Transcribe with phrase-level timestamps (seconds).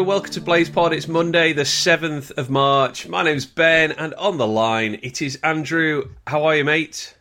[0.00, 0.94] Hello, welcome to Blaze Pod.
[0.94, 3.06] It's Monday, the 7th of March.
[3.06, 6.08] My name's Ben, and on the line it is Andrew.
[6.26, 7.14] How are you, mate?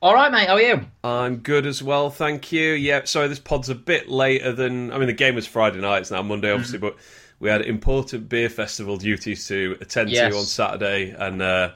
[0.00, 0.48] All right, mate.
[0.48, 0.86] How are you?
[1.04, 2.72] I'm good as well, thank you.
[2.72, 4.90] Yeah, sorry, this pod's a bit later than.
[4.92, 6.96] I mean, the game was Friday night, it's now Monday, obviously, but
[7.38, 10.32] we had important beer festival duties to attend yes.
[10.32, 11.72] to on Saturday, and uh,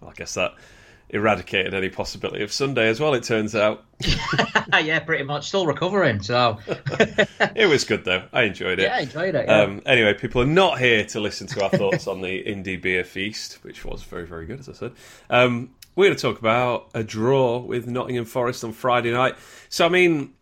[0.00, 0.56] well, I guess that
[1.12, 3.14] eradicated any possibility of Sunday as well.
[3.14, 3.84] It turns out.
[4.82, 5.48] yeah, pretty much.
[5.48, 6.22] Still recovering.
[6.22, 6.58] So
[7.54, 8.24] it was good though.
[8.32, 8.84] I enjoyed it.
[8.84, 9.46] Yeah, I enjoyed it.
[9.46, 9.60] Yeah.
[9.60, 13.04] Um, anyway, people are not here to listen to our thoughts on the indie beer
[13.04, 14.92] feast, which was very, very good, as I said.
[15.28, 19.34] Um, we're going to talk about a draw with Nottingham Forest on Friday night.
[19.68, 20.32] So, I mean,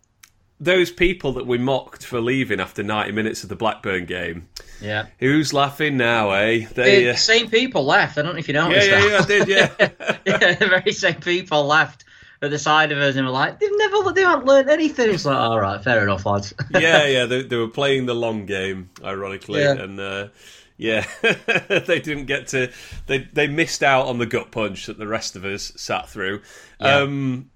[0.60, 4.48] those people that we mocked for leaving after 90 minutes of the Blackburn game.
[4.80, 5.06] Yeah.
[5.18, 6.66] Who's laughing now, eh?
[6.74, 7.16] They, the uh...
[7.16, 8.18] same people left.
[8.18, 9.10] I don't know if you noticed yeah, yeah.
[9.10, 9.68] Yeah, I did, yeah.
[10.26, 12.04] yeah, the very same people left
[12.40, 15.10] at the side of us and were like, they've never, they haven't learned anything.
[15.10, 16.54] It's like, all right, fair enough, lads.
[16.70, 19.72] yeah, yeah, they, they, were playing the long game, ironically, yeah.
[19.72, 20.28] and uh,
[20.76, 22.70] yeah, they didn't get to,
[23.06, 26.42] they they missed out on the gut punch that the rest of us sat through.
[26.80, 26.98] Yeah.
[26.98, 27.50] Um,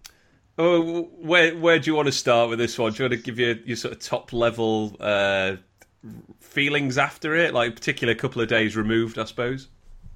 [0.58, 2.92] Oh, where where do you want to start with this one?
[2.92, 5.56] Do you want to give your your sort of top level uh,
[6.41, 9.69] feelings after it, like particular couple of days removed, I suppose?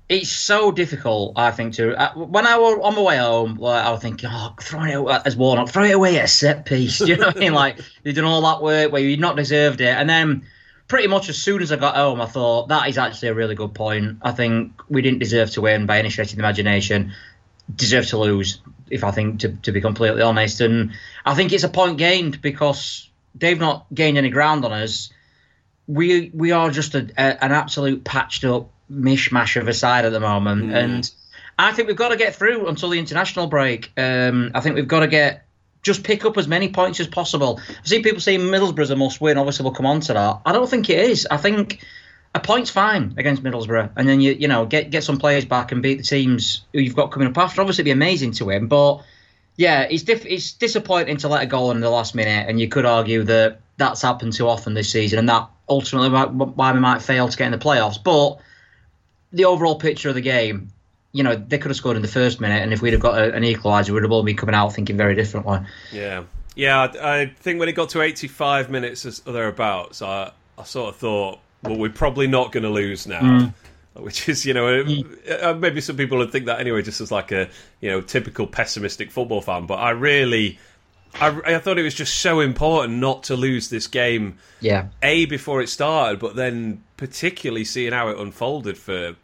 [0.09, 1.75] It's so difficult, I think.
[1.75, 4.91] To uh, when I was on my way home, like, I was thinking, "Oh, throwing
[4.91, 7.37] it away, as Warnock, throw it away at a set piece." Do you know what
[7.37, 7.55] I mean?
[7.55, 10.47] Like you've done all that work where you'd not deserved it, and then
[10.87, 13.55] pretty much as soon as I got home, I thought that is actually a really
[13.55, 14.19] good point.
[14.23, 17.13] I think we didn't deserve to win by any stretch of the imagination.
[17.75, 20.61] Deserve to lose if I think to, to be completely honest.
[20.61, 20.93] And
[21.25, 25.11] I think it's a point gained because they've not gained any ground on us.
[25.87, 30.13] We we are just a, a, an absolute patched up mishmash of a side at
[30.13, 30.75] the moment, mm.
[30.75, 31.11] and
[31.59, 33.93] I think we've got to get through until the international break.
[33.97, 35.45] Um, I think we've got to get
[35.83, 37.61] just pick up as many points as possible.
[37.69, 39.39] I've seen people saying Middlesbrough's a must win.
[39.39, 40.41] Obviously, we'll come on to that.
[40.45, 41.29] I don't think it is.
[41.31, 41.81] I think
[42.37, 45.73] a point's fine against Middlesbrough, and then you you know get get some players back
[45.73, 47.63] and beat the teams who you've got coming up after.
[47.63, 49.03] Obviously, it'd be amazing to win, but
[49.57, 52.69] yeah, it's diff- it's disappointing to let a goal in the last minute, and you
[52.69, 57.01] could argue that that's happened too often this season, and that ultimately why we might
[57.01, 58.03] fail to get in the playoffs.
[58.03, 58.39] But
[59.33, 60.69] the overall picture of the game,
[61.13, 63.19] you know, they could have scored in the first minute, and if we'd have got
[63.19, 65.61] a, an equaliser, we'd have all been coming out thinking very differently.
[65.91, 70.91] Yeah, yeah, I think when it got to 85 minutes or thereabouts, I I sort
[70.91, 71.39] of thought
[71.75, 73.21] we're probably not going to lose now.
[73.21, 73.55] Mm.
[73.95, 74.85] Which is, you know,
[75.41, 77.49] uh, maybe some people would think that anyway, just as like a,
[77.81, 79.65] you know, typical pessimistic football fan.
[79.65, 80.59] But I really,
[81.15, 84.37] I, I, thought it was just so important not to lose this game.
[84.61, 84.89] Yeah.
[85.03, 89.17] A before it started, but then particularly seeing how it unfolded for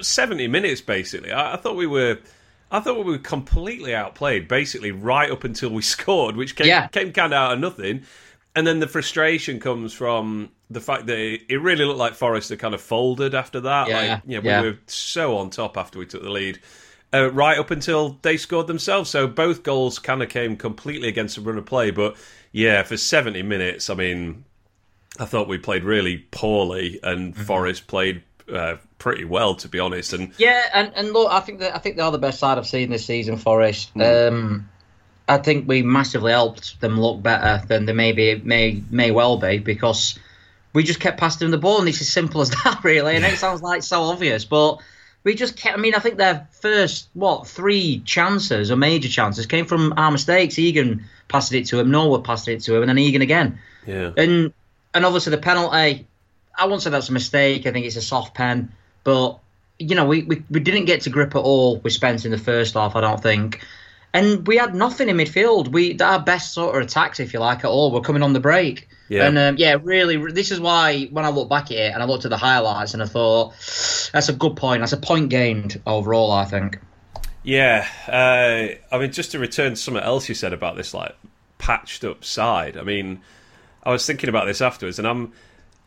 [0.00, 0.80] seventy minutes.
[0.80, 2.18] Basically, I, I, thought we were,
[2.72, 4.48] I thought we were completely outplayed.
[4.48, 6.88] Basically, right up until we scored, which came yeah.
[6.88, 8.02] came kind of out of nothing
[8.54, 12.60] and then the frustration comes from the fact that it really looked like Forest had
[12.60, 13.88] kind of folded after that.
[13.88, 16.60] Yeah, like, yeah, we were so on top after we took the lead.
[17.12, 19.10] Uh, right up until they scored themselves.
[19.10, 21.90] So both goals kind of came completely against the run of play.
[21.90, 22.16] But
[22.52, 24.44] yeah, for 70 minutes, I mean,
[25.18, 27.42] I thought we played really poorly, and mm-hmm.
[27.42, 28.22] Forest played
[28.52, 30.12] uh, pretty well, to be honest.
[30.12, 32.58] And yeah, and, and look, I think that I think they are the best side
[32.58, 33.36] I've seen this season.
[33.36, 33.92] Forest.
[33.94, 34.28] Mm.
[34.28, 34.68] Um,
[35.28, 39.58] I think we massively helped them look better than they maybe may may well be
[39.58, 40.18] because
[40.72, 43.16] we just kept passing the ball, and it's as simple as that, really.
[43.16, 44.80] And it sounds like so obvious, but
[45.24, 45.76] we just kept.
[45.76, 50.10] I mean, I think their first what three chances or major chances came from our
[50.10, 50.58] mistakes.
[50.58, 53.58] Egan passed it to him, Norwood passed it to him, and then Egan again.
[53.86, 54.12] Yeah.
[54.16, 54.52] And
[54.94, 56.06] and obviously the penalty.
[56.58, 57.66] I won't say that's a mistake.
[57.66, 58.72] I think it's a soft pen,
[59.04, 59.38] but
[59.78, 62.38] you know we, we, we didn't get to grip at all with Spence in the
[62.38, 62.96] first half.
[62.96, 63.60] I don't think
[64.12, 65.68] and we had nothing in midfield.
[65.68, 68.40] We our best sort of attacks, if you like, at all, were coming on the
[68.40, 68.88] break.
[69.10, 69.26] Yeah.
[69.26, 72.06] And um, yeah, really, this is why when I look back at it and I
[72.06, 73.50] looked at the highlights and I thought
[74.12, 74.82] that's a good point.
[74.82, 76.78] That's a point gained overall, I think.
[77.42, 81.16] Yeah, uh, I mean, just to return to something else you said about this like
[81.58, 82.76] patched up side.
[82.76, 83.20] I mean,
[83.82, 85.32] I was thinking about this afterwards, and I'm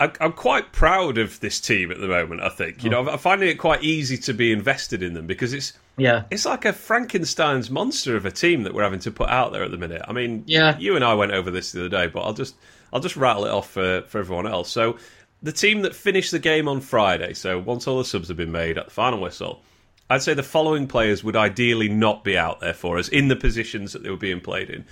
[0.02, 2.42] I'm quite proud of this team at the moment.
[2.42, 5.54] I think you know I'm finding it quite easy to be invested in them because
[5.54, 9.30] it's yeah it's like a Frankenstein's monster of a team that we're having to put
[9.30, 10.02] out there at the minute.
[10.06, 12.56] I mean, yeah, you and I went over this the other day, but I'll just
[12.94, 14.70] I'll just rattle it off for for everyone else.
[14.70, 14.98] So
[15.42, 18.52] the team that finished the game on Friday, so once all the subs have been
[18.52, 19.62] made at the final whistle,
[20.10, 23.36] I'd say the following players would ideally not be out there for us in the
[23.36, 24.86] positions that they were being played in.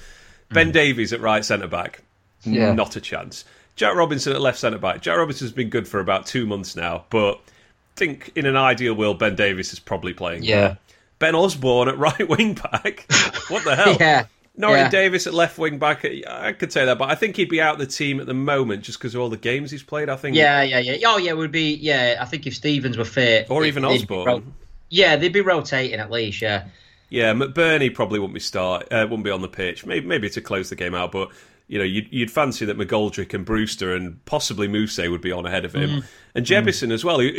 [0.50, 0.74] Ben mm.
[0.74, 2.02] Davies at right centre back,
[2.44, 2.74] yeah.
[2.74, 3.46] not a chance.
[3.76, 5.02] Jack Robinson at left centre back.
[5.02, 8.94] Jack Robinson's been good for about two months now, but I think in an ideal
[8.94, 10.44] world, Ben Davies is probably playing.
[10.44, 10.76] Yeah.
[11.20, 13.06] Ben Osborne at right wing back.
[13.48, 13.96] what the hell?
[14.00, 14.26] yeah.
[14.58, 14.90] Norton Yeah.
[14.90, 17.76] Davis at left wing back, I could say that, but I think he'd be out
[17.76, 20.10] of the team at the moment just because of all the games he's played.
[20.10, 20.98] I think, Yeah, yeah, yeah.
[21.08, 21.74] Oh, yeah, it would be.
[21.76, 24.26] Yeah, I think if Stevens were fit, or even Osborne.
[24.26, 24.44] ro-
[24.90, 26.42] yeah, they'd be rotating at least.
[26.42, 26.66] Yeah,
[27.10, 29.86] Yeah, McBurnie probably wouldn't be start, uh, wouldn't be on the pitch.
[29.86, 31.30] Maybe, maybe to close the game out, but
[31.68, 35.46] you know, you'd, you'd fancy that McGoldrick and Brewster and possibly Mousset would be on
[35.46, 36.04] ahead of him, Mm.
[36.36, 37.22] and Jebbison as well.
[37.22, 37.30] Who,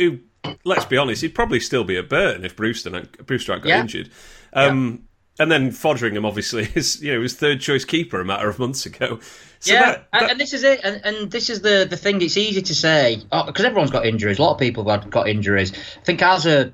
[0.43, 2.89] who, let's be honest, he'd probably still be at Burton if Brewster
[3.27, 3.81] Brewster hadn't got Yeah.
[3.81, 4.09] injured.
[4.53, 5.03] Um,
[5.39, 8.85] And then Foderingham, obviously, is you know his third choice keeper a matter of months
[8.85, 9.19] ago.
[9.59, 11.97] So yeah, that- and, that- and this is it, and, and this is the the
[11.97, 12.21] thing.
[12.21, 14.37] It's easy to say because everyone's got injuries.
[14.39, 15.71] A lot of people have got injuries.
[15.73, 16.73] I think ours are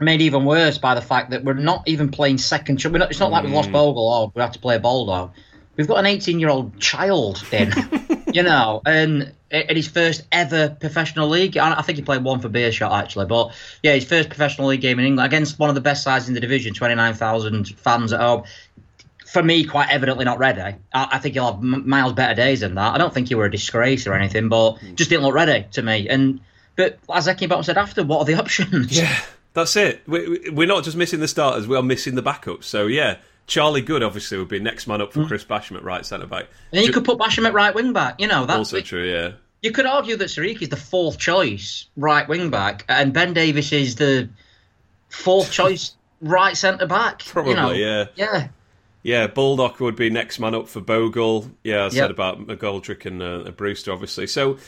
[0.00, 2.82] made even worse by the fact that we're not even playing second.
[2.84, 3.56] We're not, it's not like we've Mm.
[3.56, 5.30] lost Bogle or we have to play a Boldo.
[5.76, 7.72] We've got an 18 year old child in,
[8.32, 11.56] you know, and in his first ever professional league.
[11.56, 14.98] I think he played one for Beerschot actually, but yeah, his first professional league game
[14.98, 18.44] in England against one of the best sides in the division, 29,000 fans at home
[19.26, 20.60] for me, quite evidently not ready.
[20.60, 22.94] I, I think he'll have m- miles better days than that.
[22.94, 25.82] I don't think he were a disgrace or anything, but just didn't look ready to
[25.82, 26.08] me.
[26.08, 26.40] And
[26.76, 28.96] but as Heckingbottom said after, what are the options?
[28.96, 29.16] Yeah,
[29.52, 30.02] that's it.
[30.06, 32.64] We, we- we're not just missing the starters; we are missing the backups.
[32.64, 33.16] So yeah,
[33.48, 35.22] Charlie Goode obviously would be next man up Hmm.
[35.22, 36.46] for Chris Basham at right centre back.
[36.72, 38.20] And you could put Basham at right wing back.
[38.20, 39.32] You know, that's Also true, yeah.
[39.64, 43.72] You could argue that Seriki is the fourth choice right wing back, and Ben Davies
[43.72, 44.28] is the
[45.08, 47.24] fourth choice right centre back.
[47.24, 47.70] Probably, you know.
[47.72, 48.04] yeah.
[48.14, 48.48] Yeah.
[49.02, 51.50] Yeah, Baldock would be next man up for Bogle.
[51.62, 52.10] Yeah, I said Yep.
[52.10, 54.26] about McGoldrick and uh, Brewster, obviously.
[54.26, 54.58] So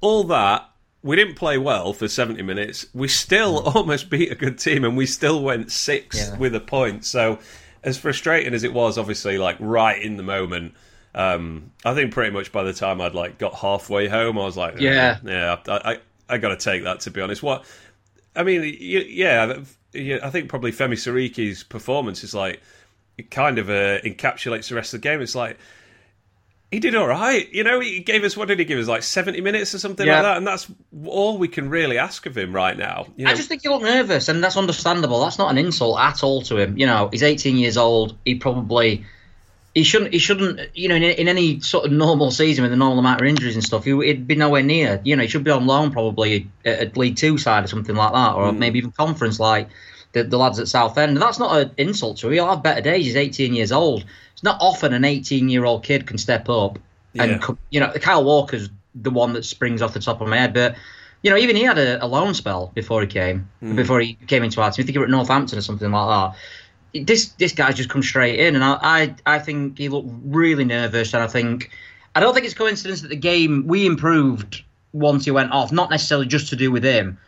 [0.00, 0.68] all that,
[1.02, 2.86] we didn't play well for 70 minutes.
[2.94, 6.38] We still almost beat a good team, and we still went sixth Yeah.
[6.38, 7.04] with a point.
[7.04, 7.40] So
[7.82, 10.74] as frustrating as it was, obviously, like right in the moment.
[11.14, 14.56] Um, I think pretty much by the time I'd like got halfway home, I was
[14.56, 15.18] like, Yeah.
[15.24, 17.42] yeah, I, I, I got to take that to be honest.
[17.42, 17.64] What
[18.34, 19.62] I mean, yeah,
[20.22, 22.60] I think probably Femi Seriki's performance is like
[23.16, 25.20] it kind of uh, encapsulates the rest of the game.
[25.20, 25.56] It's like
[26.72, 27.78] he did all right, you know.
[27.78, 30.14] He gave us what did he give us like seventy minutes or something Yeah.
[30.14, 30.66] like that, and that's
[31.06, 33.06] all we can really ask of him right now.
[33.16, 35.20] You know, I just think he looked nervous, and that's understandable.
[35.20, 36.76] That's not an insult at all to him.
[36.76, 38.18] You know, he's 18 years old.
[38.24, 39.04] He probably
[39.74, 40.12] he shouldn't.
[40.12, 40.76] He shouldn't.
[40.76, 43.56] You know, in, in any sort of normal season with a normal amount of injuries
[43.56, 45.00] and stuff, he, he'd be nowhere near.
[45.04, 47.96] You know, he should be on loan probably at, at League Two side or something
[47.96, 48.58] like that, or hmm.
[48.58, 49.68] maybe even conference like
[50.12, 51.16] the, the lads at Southend.
[51.16, 52.34] That's not an insult to him.
[52.34, 53.04] He'll have better days.
[53.04, 54.04] He's 18 years old.
[54.32, 56.78] It's not often an 18 year old kid can step up
[57.14, 57.48] and Yeah.
[57.70, 60.76] you know Kyle Walker's the one that springs off the top of my head, but
[61.22, 63.76] you know even he had a, a loan spell before he came hmm.
[63.76, 64.82] before he came into our team.
[64.82, 66.38] I think he were at Northampton or something like that.
[66.94, 70.64] This this guy's just come straight in, and I I, I think he looked really
[70.64, 71.70] nervous, and I think
[72.14, 74.62] I don't think it's coincidence that the game we improved
[74.92, 77.18] once he went off, not necessarily just to do with him,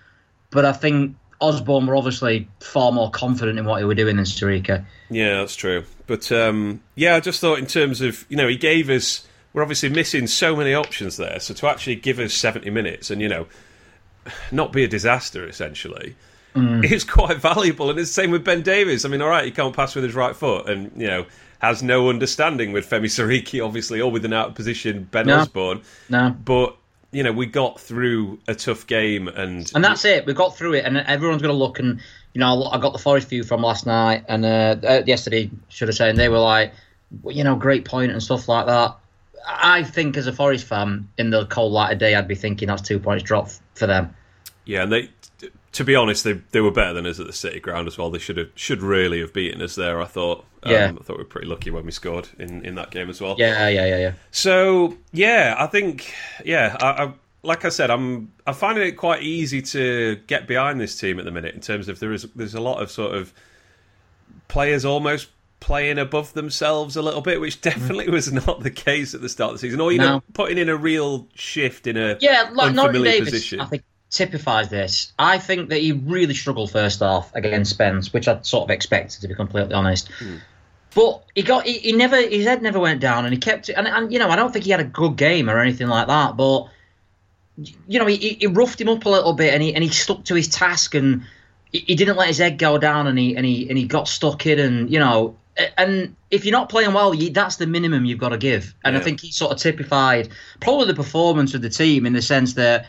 [0.50, 4.24] but I think Osborne were obviously far more confident in what he were doing than
[4.24, 4.84] Seriki.
[5.10, 5.84] Yeah, that's true.
[6.06, 9.62] But um, yeah, I just thought in terms of you know he gave us we're
[9.62, 11.40] obviously missing so many options there.
[11.40, 13.46] So to actually give us seventy minutes and you know
[14.52, 16.16] not be a disaster essentially.
[16.84, 19.04] It's quite valuable, and it's the same with Ben Davies.
[19.04, 21.26] I mean, all right, he can't pass with his right foot, and you know
[21.58, 25.38] has no understanding with Femi Seriki, obviously, or with an out of position Ben No.
[25.38, 25.82] Osborne.
[26.08, 26.30] No.
[26.44, 26.76] But
[27.12, 30.26] you know, we got through a tough game, and And that's it.
[30.26, 31.78] We got through it, and everyone's going to look.
[31.78, 32.00] And
[32.34, 35.88] you know, I got the Forest view from last night and uh, uh, yesterday, should
[35.88, 36.10] I say?
[36.10, 36.74] And they were like,
[37.24, 38.94] you know, great point and stuff like that.
[39.48, 42.68] I think as a Forest fan, in the cold light of day, I'd be thinking
[42.68, 44.14] that's two points drop for them.
[44.66, 45.08] Yeah, and they,
[45.76, 48.10] to be honest, they they were better than us at the City Ground as well.
[48.10, 50.00] They should have should really have beaten us there.
[50.00, 50.46] I thought.
[50.62, 50.92] Um, Yeah.
[50.98, 53.36] I thought we were pretty lucky when we scored in, in that game as well.
[53.38, 54.12] Yeah, yeah, yeah, yeah.
[54.30, 56.14] So yeah, I think
[56.46, 60.80] yeah, I, I like I said, I'm I'm finding it quite easy to get behind
[60.80, 63.14] this team at the minute in terms of there is there's a lot of sort
[63.14, 63.34] of
[64.48, 65.28] players almost
[65.60, 69.50] playing above themselves a little bit, which definitely was not the case at the start
[69.50, 72.74] of the season, or you know, putting in a real shift in a Yeah, like
[72.74, 73.60] Norrington-Davies, position.
[73.60, 75.12] I think typifies this.
[75.18, 79.20] I think that he really struggled first off against Spence, which I sort of expected
[79.22, 80.08] to be completely honest.
[80.18, 80.36] Hmm.
[80.94, 83.86] But he got he, he never his head never went down, and he kept and,
[83.86, 86.36] and you know I don't think he had a good game or anything like that,
[86.36, 86.68] but
[87.58, 89.90] you know he, he- he roughed him up a little bit, and he and he
[89.90, 91.22] stuck to his task, and
[91.72, 94.08] he, he didn't let his head go down, and he and he and he got
[94.08, 95.36] stuck in, and you know.
[95.78, 98.74] And if you're not playing well, you, that's the minimum you've got to give.
[98.84, 100.28] And I think he sort of typified
[100.60, 102.84] probably the performance of the team in the sense that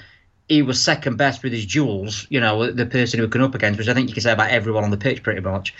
[0.49, 3.77] he was second best with his duels, you know, the person who come up against,
[3.79, 5.73] which I think you can say about everyone on the pitch pretty much.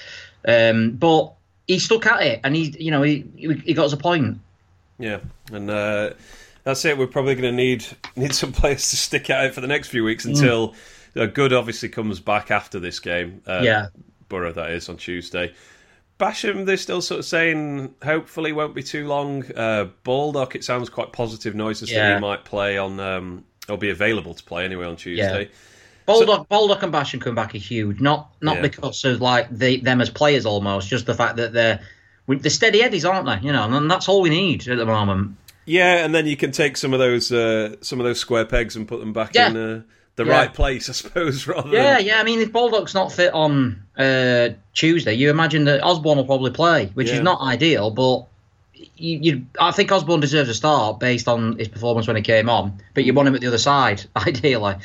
[0.48, 1.34] Um, but
[1.68, 4.40] he stuck at it, and he, you know, he he got us a point.
[5.00, 5.20] Yeah,
[5.52, 6.12] and uh,
[6.64, 6.98] that's it.
[6.98, 9.90] We're probably going to need need some players to stick at it for the next
[9.90, 10.76] few weeks until
[11.16, 13.42] uh, Goode obviously comes back after this game.
[13.48, 13.88] Uh, Yeah.
[14.30, 15.54] Borough that is on Tuesday.
[16.20, 19.46] Basham, they're still sort of saying hopefully won't be too long.
[19.56, 22.16] Uh, Baldock, it sounds quite positive noises that Yeah.
[22.16, 25.50] he might play on, um, or be available to play anyway on Tuesday.
[26.06, 28.00] Baldock, Baldock and Basham come back is huge.
[28.00, 28.62] Not not Yeah.
[28.62, 31.80] because of like they, them as players almost, just the fact that they're
[32.28, 33.46] the steady eddies, aren't they?
[33.46, 35.36] You know, and that's all we need at the moment.
[35.66, 38.76] Yeah, and then you can take some of those uh, some of those square pegs
[38.78, 39.50] and put them back Yeah.
[39.50, 39.82] in uh,
[40.16, 40.32] the Yeah.
[40.32, 41.46] right place, I suppose.
[41.46, 42.20] Rather Yeah, than, yeah.
[42.22, 46.52] I mean, if Baldock's not fit on uh, Tuesday, you imagine that Osborne will probably
[46.52, 47.16] play, which Yeah.
[47.16, 47.92] is not ideal.
[47.92, 48.24] But
[48.98, 52.50] you, you, I think Osborne deserves a start based on his performance when he came
[52.50, 52.82] on.
[52.94, 54.76] But you want him at the other side, ideally.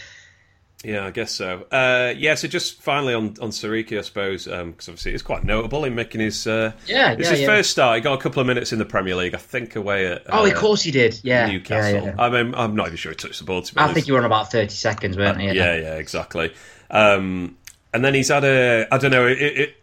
[0.85, 1.67] yeah, I guess so.
[1.71, 5.85] Uh, yeah, so just finally on on Seriki, I suppose, because obviously it's quite notable
[5.85, 6.47] in making his.
[6.47, 7.47] Uh, Yeah, it's yeah, his yeah.
[7.47, 7.97] first start.
[7.97, 10.23] He got a couple of minutes in the Premier League, I think, away at.
[10.29, 11.21] oh, of uh, course he did.
[11.23, 11.95] Yeah, Newcastle.
[11.95, 12.15] Yeah, yeah.
[12.19, 13.63] I mean, I'm not even sure he touched the ball.
[13.63, 13.95] To be I honest.
[13.95, 15.53] think you were on about thirty seconds, weren't you?
[15.53, 16.53] Yeah, yeah, exactly.
[16.91, 17.57] Um,
[17.95, 19.77] and then he's had a, I don't know, it, it,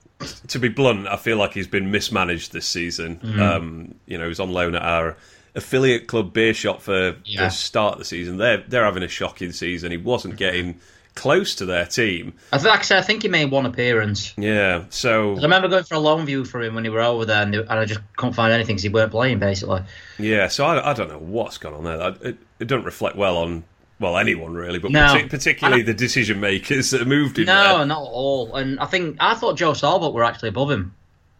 [0.47, 3.19] to be blunt, I feel like he's been mismanaged this season.
[3.23, 3.39] Mm.
[3.39, 5.15] Um, you know, he was on loan at our
[5.55, 7.45] affiliate club Beerschot for Yeah.
[7.45, 8.37] the start of the season.
[8.37, 9.91] They're they're having a shocking season.
[9.91, 10.79] He wasn't getting
[11.15, 12.33] close to their team.
[12.53, 14.33] I think, like I think he made one appearance.
[14.37, 17.25] Yeah, so I remember going for a loan view for him when he were over
[17.25, 19.81] there, and, and I just couldn't find anything because he weren't playing basically.
[20.17, 22.15] yeah, so I, I don't know what's gone on there.
[22.29, 23.63] It, it doesn't reflect well on
[23.99, 25.01] well anyone really, but No.
[25.07, 27.85] partic- particularly the decision makers that moved him No, there.
[27.85, 28.55] not at all.
[28.55, 30.93] And I think I thought Joe Starbuck were actually above him.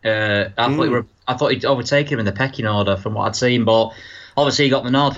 [0.05, 0.75] Uh, I Hmm.
[0.75, 3.35] thought he were, I thought he'd overtaken him in the pecking order from what I'd
[3.35, 3.91] seen, but
[4.37, 5.17] obviously he got the nod.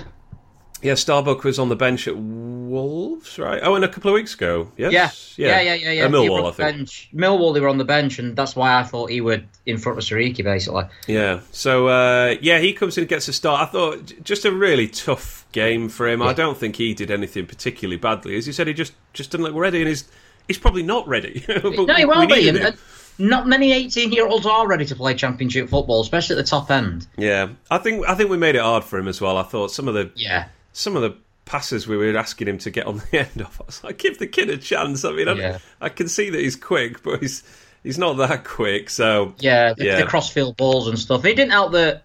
[0.82, 3.60] Yeah, Starbuck was on the bench at Wolves, right?
[3.62, 4.70] Oh, and a couple of weeks ago.
[4.76, 5.34] Yes?
[5.38, 5.92] Yeah, yeah, yeah, yeah.
[5.92, 6.04] yeah.
[6.04, 6.76] At He Millwall, I think.
[6.76, 7.08] Bench.
[7.14, 9.98] Millwall, they were on the bench, and that's why I thought he would in front
[9.98, 10.84] of Seriki, basically.
[11.06, 11.40] Yeah.
[11.52, 13.68] So, uh, yeah, he comes in and gets a start.
[13.68, 16.20] I thought just a really tough game for him.
[16.20, 18.36] I don't think he did anything particularly badly.
[18.36, 20.10] As you said, he just, just didn't look ready, and he's,
[20.48, 21.44] he's probably not ready.
[21.62, 22.48] No, he will be.
[22.48, 22.76] And
[23.18, 26.70] not many 18 year olds are ready to play Championship football, especially at the top
[26.70, 27.06] end.
[27.16, 29.36] Yeah, I think I think we made it hard for him as well.
[29.36, 30.46] I thought some of the Yeah.
[30.72, 33.64] Some of the passes we were asking him to get on the end of, I
[33.66, 35.04] was like, give the kid a chance.
[35.04, 35.58] I mean, I, Yeah.
[35.80, 37.42] I can see that he's quick, but he's
[37.82, 38.90] he's not that quick.
[38.90, 39.96] So Yeah, the, Yeah.
[40.00, 41.22] the crossfield balls and stuff.
[41.24, 42.04] He didn't help that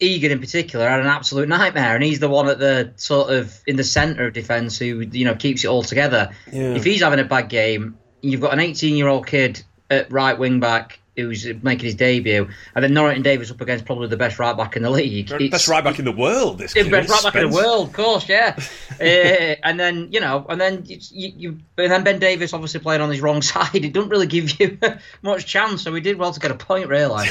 [0.00, 3.56] Egan in particular had an absolute nightmare, and he's the one at the sort of
[3.66, 6.30] in the centre of defence who you know keeps it all together.
[6.52, 6.74] Yeah.
[6.74, 10.36] If he's having a bad game, you've got an 18 year old kid at right
[10.38, 14.56] wing back who's making his debut, and then Norrington-Davies up against probably the best right
[14.56, 15.28] back in the league.
[15.50, 16.58] best right back in the world.
[16.58, 18.56] This kid best right back in the world, of course, yeah.
[19.00, 23.00] uh, and then you know, and then you, you, and then Ben Davies obviously playing
[23.00, 23.74] on his wrong side.
[23.74, 24.78] It doesn't really give you
[25.22, 25.82] much chance.
[25.82, 27.28] So we did well to get a point, really.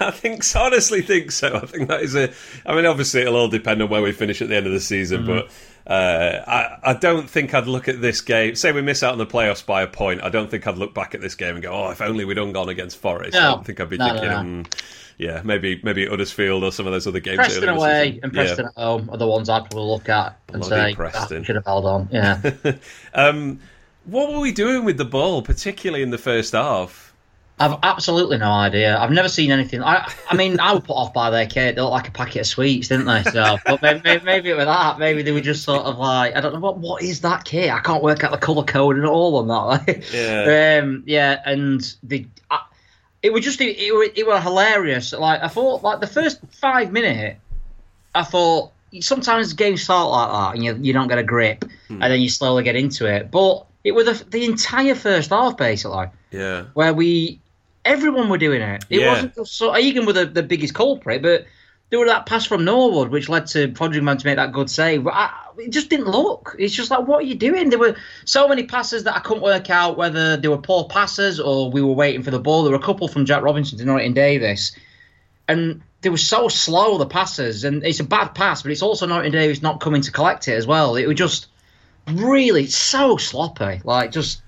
[0.00, 1.54] I think, honestly, think so.
[1.56, 2.32] I think that is a.
[2.66, 4.80] I mean, obviously, it'll all depend on where we finish at the end of the
[4.80, 5.26] season, Mm-hmm.
[5.26, 5.50] but.
[5.86, 8.54] Uh, I, I don't think I'd look at this game.
[8.54, 10.22] Say we miss out on the playoffs by a point.
[10.22, 12.34] I don't think I'd look back at this game and go, "Oh, if only we'd
[12.34, 14.42] done gone against Forest." I don't think I'd be No, no, thinking, no.
[14.42, 14.62] "Hmm,
[15.18, 18.42] "Yeah, maybe maybe Uddersfield or some of those other games." Preston away season." and Yeah.
[18.42, 21.40] Preston at home are the ones I'd probably look at and Bloody say, Preston.
[21.40, 22.08] "Ah, should have held on.
[22.12, 22.40] Yeah.
[23.14, 23.60] Um,
[24.04, 27.09] what were we doing with the ball, particularly in the first half?
[27.60, 28.96] I've absolutely no idea.
[28.98, 29.82] I've never seen anything.
[29.82, 31.74] I, I mean, I was put off by their kit.
[31.76, 33.22] They looked like a packet of sweets, didn't they?
[33.30, 34.98] So, but maybe, maybe, it was that.
[34.98, 37.70] Maybe they were just sort of like, I don't know what what is that kit.
[37.70, 39.86] I can't work out the color code and all on that.
[39.86, 40.80] Like, Yeah.
[40.82, 42.26] um, yeah, and the.
[42.50, 42.62] I,
[43.22, 45.12] it was just it, it, was- it was hilarious.
[45.12, 47.36] Like I thought, like the first five minute,
[48.14, 52.02] I thought sometimes games start like that and you you don't get a grip, Hmm.
[52.02, 53.30] and then you slowly get into it.
[53.30, 57.38] But it was the, the entire first half basically Yeah, where we
[57.84, 58.84] everyone were doing it.
[58.90, 59.08] It Yeah.
[59.08, 61.46] wasn't just so uh, Egan were the, the biggest culprit, but
[61.88, 65.02] there were that pass from Norwood which led to Foderingham to make that good save.
[65.04, 66.54] But I, it just didn't look.
[66.58, 67.68] It's just like, what are you doing?
[67.68, 71.40] There were so many passes that I couldn't work out whether they were poor passes
[71.40, 72.62] or we were waiting for the ball.
[72.62, 74.76] There were a couple from Jack Robinson to Norrington-Davies,
[75.48, 77.64] and they were so slow the passes.
[77.64, 80.66] And it's a bad pass, but it's also Norrington-Davies not coming to collect it as
[80.66, 80.94] well.
[80.94, 81.48] It was just
[82.06, 83.80] really so sloppy.
[83.84, 84.42] Like just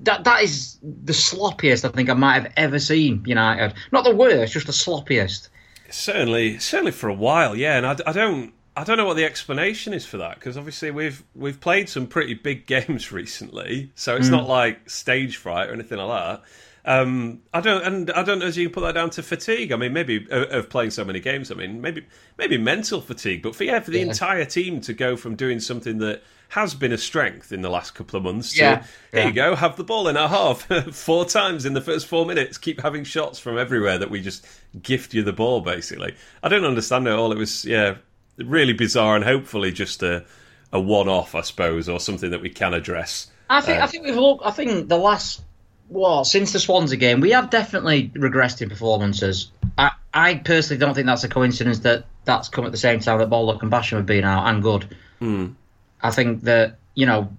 [0.00, 3.74] that that is the sloppiest I think I might have ever seen United.
[3.92, 5.48] Not the worst, just the sloppiest.
[5.90, 7.56] certainly, certainly for a while.
[7.56, 8.52] Yeah, and I, I don't.
[8.78, 12.06] I don't know what the explanation is for that because obviously we've we've played some
[12.06, 16.42] pretty big games recently, so it's not like stage fright or anything like that.
[16.88, 19.72] Um, I don't, and I don't know if you can put that down to fatigue.
[19.72, 21.50] I mean, maybe of, of playing so many games.
[21.50, 22.06] I mean, maybe
[22.38, 24.06] maybe mental fatigue, but for yeah, for the Yeah.
[24.06, 27.94] entire team to go from doing something that has been a strength in the last
[27.94, 28.82] couple of months to Yeah.
[29.12, 29.26] here Yeah.
[29.28, 30.62] you go, have the ball in our half
[30.94, 34.46] four times in the first four minutes, keep having shots from everywhere that we just
[34.82, 35.60] gift you the ball.
[35.60, 37.32] Basically, I don't understand it all.
[37.32, 37.96] It was yeah,
[38.38, 40.24] really bizarre and hopefully just a
[40.72, 43.28] a one off, I suppose, or something that we can address.
[43.48, 44.44] I think Uh, I think we've looked.
[44.44, 45.42] I think the last
[45.88, 49.52] well, since the Swansea game, we have definitely regressed in performances.
[49.78, 53.18] I, I personally don't think that's a coincidence that that's come at the same time
[53.20, 54.96] that Baldock and Basham have been out and good.
[55.20, 55.54] Mm.
[56.02, 57.30] I think that you know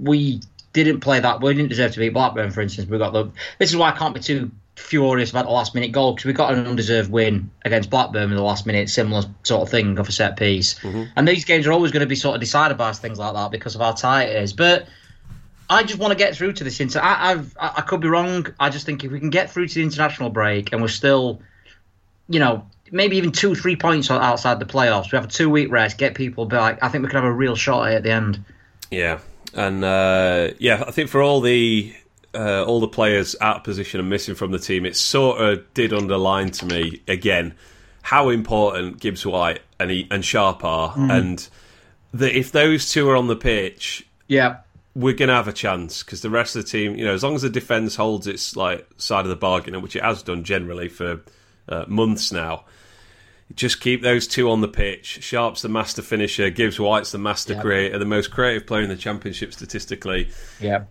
[0.00, 0.40] we
[0.72, 1.40] didn't play that.
[1.40, 2.88] We didn't deserve to beat Blackburn, for instance.
[2.88, 3.30] We got the.
[3.58, 6.32] This is why I can't be too furious about the last minute goal because we
[6.34, 10.08] got an undeserved win against Blackburn in the last minute, similar sort of thing of
[10.08, 10.74] a set piece.
[10.80, 11.04] Mm-hmm.
[11.16, 13.50] And these games are always going to be sort of decided by things like that
[13.50, 14.52] because of how tight it is.
[14.52, 14.86] But
[15.68, 16.78] I just want to get through to this.
[16.78, 18.46] Inter- I, I've, I could be wrong.
[18.60, 21.40] I just think if we can get through to the international break and we're still,
[22.28, 25.70] you know, maybe even two, three points outside the playoffs, we have a two week
[25.70, 26.78] rest, get people back.
[26.82, 28.44] I think we can have a real shot at the end.
[28.90, 29.18] Yeah,
[29.54, 31.94] and uh, yeah, I think for all the
[32.34, 35.72] uh, all the players out of position and missing from the team, it sort of
[35.74, 37.54] did underline to me again
[38.02, 41.10] how important Gibbs White and he, and Sharp are, Mm-hmm.
[41.10, 41.48] and
[42.14, 44.58] that if those two are on the pitch, Yeah.
[44.94, 47.22] we're going to have a chance because the rest of the team, you know, as
[47.24, 50.44] long as the defence holds its like side of the bargain, which it has done
[50.44, 51.20] generally for
[51.68, 52.64] uh, months now.
[53.54, 55.22] Just keep those two on the pitch.
[55.22, 56.50] Sharp's the master finisher.
[56.50, 57.60] Gibbs White's the master Yeah.
[57.60, 60.28] creator, the most creative player in the championship statistically.
[60.60, 60.84] Yeah.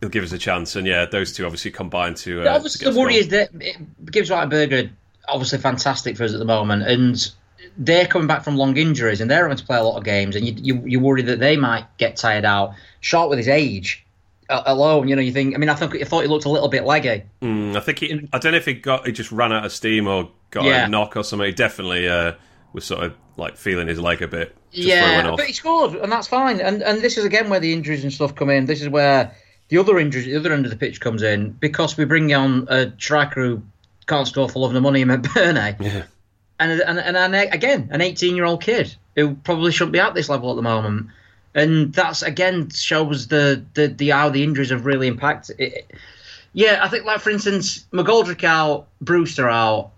[0.00, 2.40] He'll give us a chance, and yeah, those two obviously combine to.
[2.40, 3.76] Uh, Yeah, obviously, to the worry is that it
[4.10, 4.90] gives Whiteberger
[5.28, 7.30] obviously fantastic for us at the moment, and
[7.76, 10.34] they're coming back from long injuries and they're having to play a lot of games,
[10.36, 12.74] and you you, you worry that they might get tired out.
[13.00, 14.04] Sharp with his age
[14.50, 15.54] alone, you know, you think.
[15.54, 17.22] I mean, I think I thought he looked a little bit leggy.
[17.42, 18.28] Mm, I think he.
[18.32, 19.06] I don't know if he got.
[19.06, 20.86] He just ran out of steam or got Yeah.
[20.86, 21.46] a knock or something.
[21.46, 22.32] He definitely uh,
[22.72, 24.54] was sort of like feeling his leg a bit.
[24.72, 26.60] Just before he went yeah, but he scored, and that's fine.
[26.60, 28.66] And and this is again where the injuries and stuff come in.
[28.66, 29.34] This is where
[29.68, 32.66] the other injuries, the other end of the pitch comes in because we bring on
[32.68, 33.62] a striker who
[34.06, 35.80] can't score for love of the money in McBurnie.
[35.80, 36.02] Yeah.
[36.58, 40.14] and and, and an, again an 18 year old kid who probably shouldn't be at
[40.14, 41.08] this level at the moment
[41.54, 45.90] and that's again shows the the, the how the injuries have really impacted it.
[46.52, 49.90] yeah i think like for instance mcgoldrick out brewster out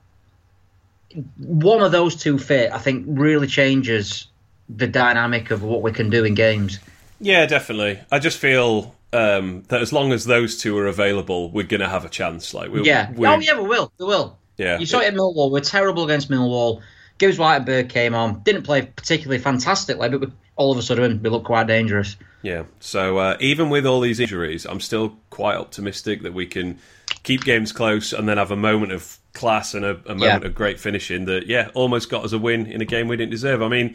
[1.39, 4.27] one of those two fit i think really changes
[4.69, 6.79] the dynamic of what we can do in games
[7.21, 8.01] Yeah, definitely.
[8.11, 11.89] I just feel um, that as long as those two are available, we're going to
[11.89, 12.53] have a chance.
[12.53, 14.79] Like, we, yeah we, oh yeah we will we will yeah.
[14.79, 15.51] You saw it at Millwall.
[15.51, 16.83] We're terrible against Millwall.
[17.19, 18.41] Gibbs White and Whiteberg came on.
[18.41, 22.17] Didn't play particularly fantastically, but all of a sudden we look quite dangerous.
[22.43, 22.65] Yeah.
[22.81, 26.79] So uh, even with all these injuries, I'm still quite optimistic that we can
[27.23, 30.49] keep games close and then have a moment of class and a, a moment Yeah.
[30.49, 33.31] of great finishing that, yeah, almost got us a win in a game we didn't
[33.31, 33.63] deserve.
[33.63, 33.95] I mean,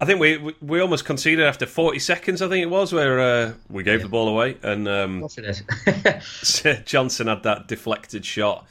[0.00, 2.42] I think we we- almost conceded after 40 seconds.
[2.42, 5.44] I think it was where uh, we gave the ball away and um, What's it
[5.46, 6.82] is?
[6.84, 8.66] Johnson had that deflected shot.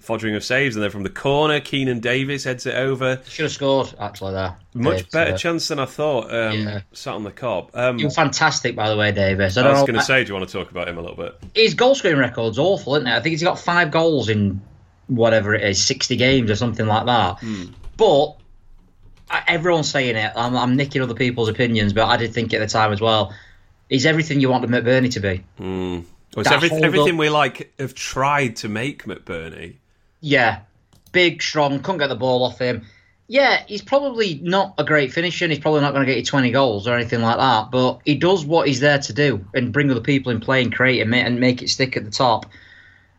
[0.00, 3.20] Foderingham saves, and then from the corner, Keinan Davis heads it over.
[3.28, 4.56] Should have scored actually there.
[4.74, 6.24] Much better so- chance than I thought.
[6.34, 6.80] Um, Yeah.
[6.92, 7.70] Sat on the cob.
[7.74, 9.56] Um, You're fantastic, by the way, Davis.
[9.56, 11.16] I, I was going to say, do you want to talk about him a little
[11.16, 11.36] bit?
[11.54, 13.12] his goal scoring record's awful, isn't it?
[13.14, 14.60] I think he's got five goals in
[15.06, 17.38] whatever it is, sixty games or something like that.
[17.96, 18.34] But
[19.30, 20.32] I- everyone's saying it.
[20.34, 23.32] I'm, I'm nicking other people's opinions, but I did think at the time as well.
[23.88, 25.44] He's everything you want McBurnie to be.
[25.58, 26.04] Well,
[26.36, 29.76] it's every, everything up- we like have tried to make McBurnie.
[30.24, 30.60] Yeah,
[31.12, 32.86] big, strong, couldn't get the ball off him.
[33.26, 35.44] Yeah, he's probably not a great finisher.
[35.44, 37.70] and He's probably not going to get you 20 goals or anything like that.
[37.70, 40.74] But he does what he's there to do and bring other people in play and
[40.74, 42.46] create and make, and make it stick at the top.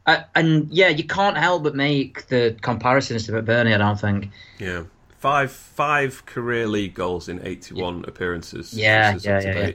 [0.06, 3.74] Uh, and yeah, you can't help but make the comparisons to McBurnie.
[3.74, 4.30] I don't think.
[4.60, 4.84] Yeah.
[5.18, 8.74] Five five career league goals in 81 appearances.
[8.74, 9.72] Yeah, yeah, yeah.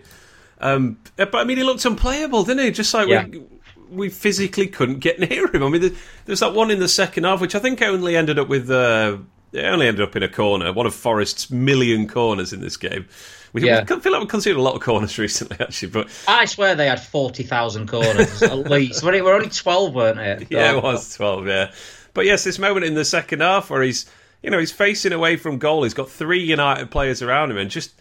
[0.60, 2.70] Um, but I mean, he looked unplayable, didn't he?
[2.70, 3.26] Just like Yeah.
[3.26, 3.42] we,
[3.90, 5.62] we physically couldn't get near him.
[5.62, 8.48] I mean, there's that one in the second half, which I think only ended up
[8.48, 8.70] with.
[8.70, 9.18] Uh,
[9.52, 13.06] it only ended up in a corner, one of Forest's million corners in this game.
[13.52, 13.80] We, Yeah.
[13.82, 15.88] we feel like we've conceded a lot of corners recently, actually.
[15.90, 19.02] But I swear they had 40,000 corners at least.
[19.02, 20.46] But it were only 12, weren't it?
[20.50, 21.48] Yeah, it was twelve.
[21.48, 21.72] Yeah,
[22.14, 24.08] but yes, this moment in the second half where he's,
[24.40, 25.82] you know, he's facing away from goal.
[25.82, 27.92] He's got three United players around him and just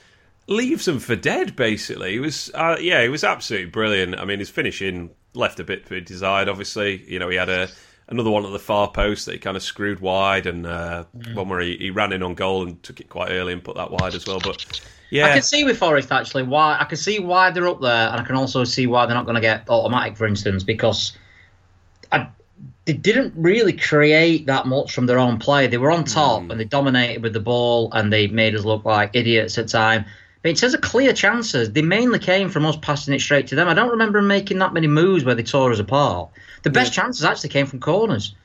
[0.46, 1.56] leaves them for dead.
[1.56, 4.20] Basically, he was, uh, yeah, he was absolutely brilliant.
[4.20, 6.50] I mean, his finishing left a bit to be desired.
[6.50, 7.70] Obviously, you know, he had a
[8.08, 11.48] another one at the far post that he kind of screwed wide, and uh, one
[11.50, 13.92] where he, he ran in on goal and took it quite early and put that
[13.92, 14.40] wide as well.
[14.40, 17.82] But yeah, I can see with Forest actually why I can see why they're up
[17.82, 20.64] there, and I can also see why they're not going to get automatic, for instance,
[20.64, 21.18] because
[22.12, 22.28] I,
[22.86, 25.68] they didn't really create that much from their own play.
[25.68, 28.86] They were on top and they dominated with the ball, and they made us look
[28.86, 30.06] like idiots at time.
[30.42, 33.56] But in terms of clear chances, they mainly came from us passing it straight to
[33.56, 33.68] them.
[33.68, 36.30] I don't remember them making that many moves where they tore us apart.
[36.64, 38.36] The best chances actually came from corners.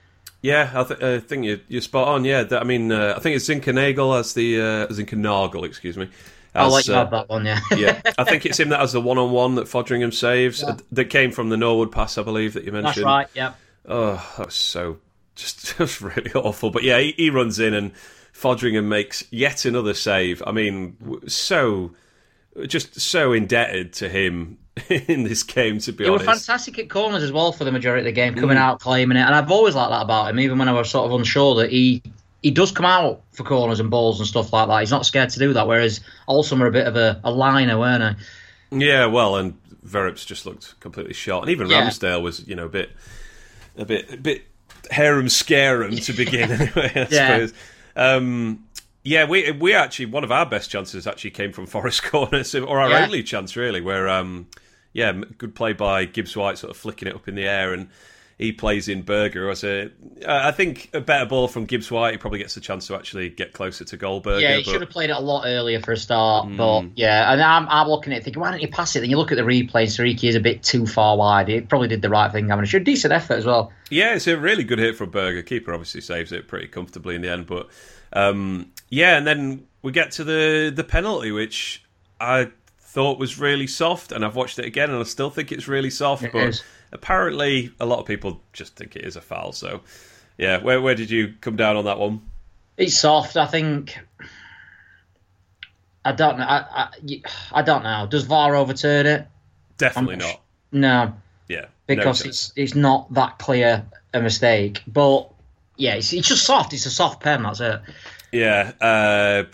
[0.43, 2.25] Yeah, I, th- I think you're, you're spot on.
[2.25, 6.11] Yeah, that, I mean, uh, I think it's Zinckernagel as the uh, Zinckernagel, excuse me,
[6.55, 7.61] I'll As, let you uh, have that one, yeah.
[7.77, 10.71] yeah, I think it's him that has the one-on-one that Foderingham saves Yeah.
[10.71, 12.97] uh, that came from the Norwood pass, I believe that you mentioned.
[12.97, 13.55] That's right, yeah.
[13.87, 14.99] Oh, that was so
[15.35, 16.71] just, just really awful.
[16.71, 17.93] But yeah, he, he runs in and
[18.45, 20.43] Foderingham makes yet another save.
[20.47, 21.93] I mean, so
[22.67, 25.79] just so indebted to him in this game.
[25.79, 28.13] To be He was honest, fantastic at corners as well for the majority of the
[28.13, 28.61] game, coming mm.
[28.61, 29.23] out claiming it.
[29.23, 31.71] And I've always liked that about him, even when I was sort of unsure that
[31.71, 32.03] he
[32.43, 34.81] he does come out for corners and balls and stuff like that.
[34.81, 35.67] He's not scared to do that.
[35.67, 38.19] Whereas Olsen were a bit of a, a liner, weren't
[38.71, 38.85] they?
[38.85, 39.07] yeah.
[39.07, 41.89] Well, and Verrips just looked completely shot, and even Yeah.
[41.89, 42.91] Ramsdale was, you know, a bit,
[43.79, 44.43] a bit, a bit
[44.91, 46.51] harum scarum to begin.
[46.75, 47.47] Anyway, I Yeah.
[47.47, 47.55] suppose.
[47.97, 48.65] Um,
[49.03, 52.81] yeah, we we actually one of our best chances actually came from Forest corners, or
[52.81, 53.05] our Yeah.
[53.05, 54.49] only chance really, where um,
[54.93, 57.89] yeah, good play by Gibbs White, sort of flicking it up in the air, and
[58.39, 59.91] he plays in Berge as a.
[60.27, 63.29] I think a better ball from Gibbs White, he probably gets a chance to actually
[63.31, 64.43] get closer to Goldberg.
[64.43, 66.49] Yeah, he but- should have played it a lot earlier for a start.
[66.57, 69.01] But yeah, and I'm, I'm looking at it thinking, why don't you pass it?
[69.01, 71.49] Then you look at the replay, Seriki is a bit too far wide.
[71.49, 72.81] He probably did the right thing having I mean, it's a.
[72.85, 73.73] Decent effort as well.
[73.91, 75.45] Yeah, it's a really good hit from Berge.
[75.47, 77.69] Keeper obviously saves it pretty comfortably in the end, but
[78.13, 81.85] um, yeah, and then we get to the the penalty, which
[82.21, 85.67] I thought was really soft, and I've watched it again, and I still think it's
[85.67, 86.23] really soft.
[86.23, 86.63] It but is.
[86.95, 89.53] Apparently, a lot of people just think it is a foul.
[89.53, 89.83] So,
[90.39, 92.23] yeah, where where did you come down on that one?
[92.77, 93.37] It's soft.
[93.37, 93.99] I think.
[96.05, 96.45] I don't know.
[96.45, 98.07] I, I, I don't know.
[98.09, 99.27] Does VAR overturn it?
[99.79, 100.41] Definitely not.
[100.71, 101.15] No,
[101.49, 104.83] Yeah, because no it's it's not that clear a mistake.
[104.87, 105.31] But
[105.77, 106.73] yeah, it's, it's just soft.
[106.73, 107.43] It's a soft pen.
[107.43, 107.81] That's it.
[108.33, 109.45] yeah, uh,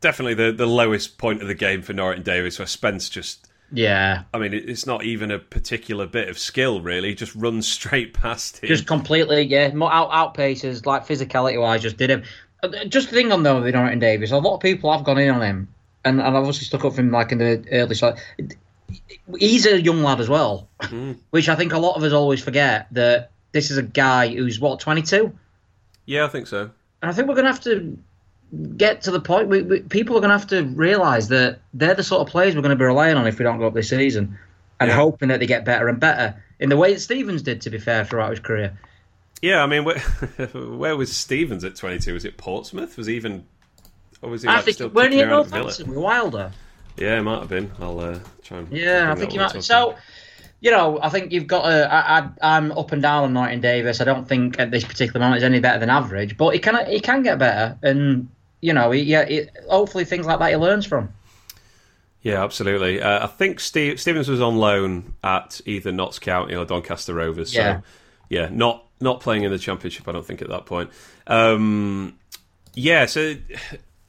[0.00, 3.48] definitely the the lowest point of the game for Norrington-Davies, where Spence just.
[3.74, 7.14] Yeah, I mean, it's not even a particular bit of skill, really.
[7.14, 8.68] Just runs straight past him.
[8.68, 9.42] just completely.
[9.42, 11.82] Yeah, out outpaces like physicality wise.
[11.82, 12.22] Just did him.
[12.62, 15.30] Uh, Just the thing on though with Norrington-Davies, a lot of people have gone in
[15.30, 15.68] on him,
[16.04, 18.20] and, and obviously stuck up for him like in the early side.
[19.38, 20.68] He's a young lad as well,
[21.30, 24.60] which I think a lot of us always forget that this is a guy who's
[24.60, 25.32] what twenty two.
[26.04, 26.70] Yeah, I think so.
[27.00, 27.96] And I think we're going to have to
[28.76, 29.48] get to the point.
[29.48, 32.54] We, we, people are going to have to realise that they're the sort of players
[32.54, 34.38] we're going to be relying on if we don't go up this season,
[34.80, 34.96] and Yeah.
[34.96, 37.60] hoping that they get better and better in the way that Stevens did.
[37.62, 38.78] To be fair, throughout his career,
[39.40, 39.98] Yeah, I mean, where,
[40.52, 42.14] where was Stevens at 22?
[42.14, 42.96] Was it Portsmouth?
[42.96, 43.44] Was he even.
[44.20, 45.62] Or was he I like, think still weren't he at around at Villa?
[45.64, 46.52] Northampton with Wilder?
[46.96, 47.72] Yeah, it might have been.
[47.80, 48.70] I'll uh, try and.
[48.70, 49.64] Yeah, I think he might.
[49.64, 49.96] So,
[50.60, 51.92] you know, I think you've got to.
[51.92, 54.00] I, I, I'm up and down on Norrington-Davies.
[54.00, 56.86] I don't think at this particular moment he's any better than average, but he can
[56.88, 58.28] he can get better, and
[58.62, 61.12] you know, he, yeah, he, hopefully things like that he learns from.
[62.22, 63.02] Yeah, absolutely.
[63.02, 67.52] Uh, I think Steve, Stevens was on loan at either Notts County or Doncaster Rovers.
[67.52, 67.80] So, Yeah.
[68.30, 70.90] yeah, not not playing in the Championship, I don't think, at that point.
[71.26, 72.16] Um,
[72.74, 73.34] yeah, so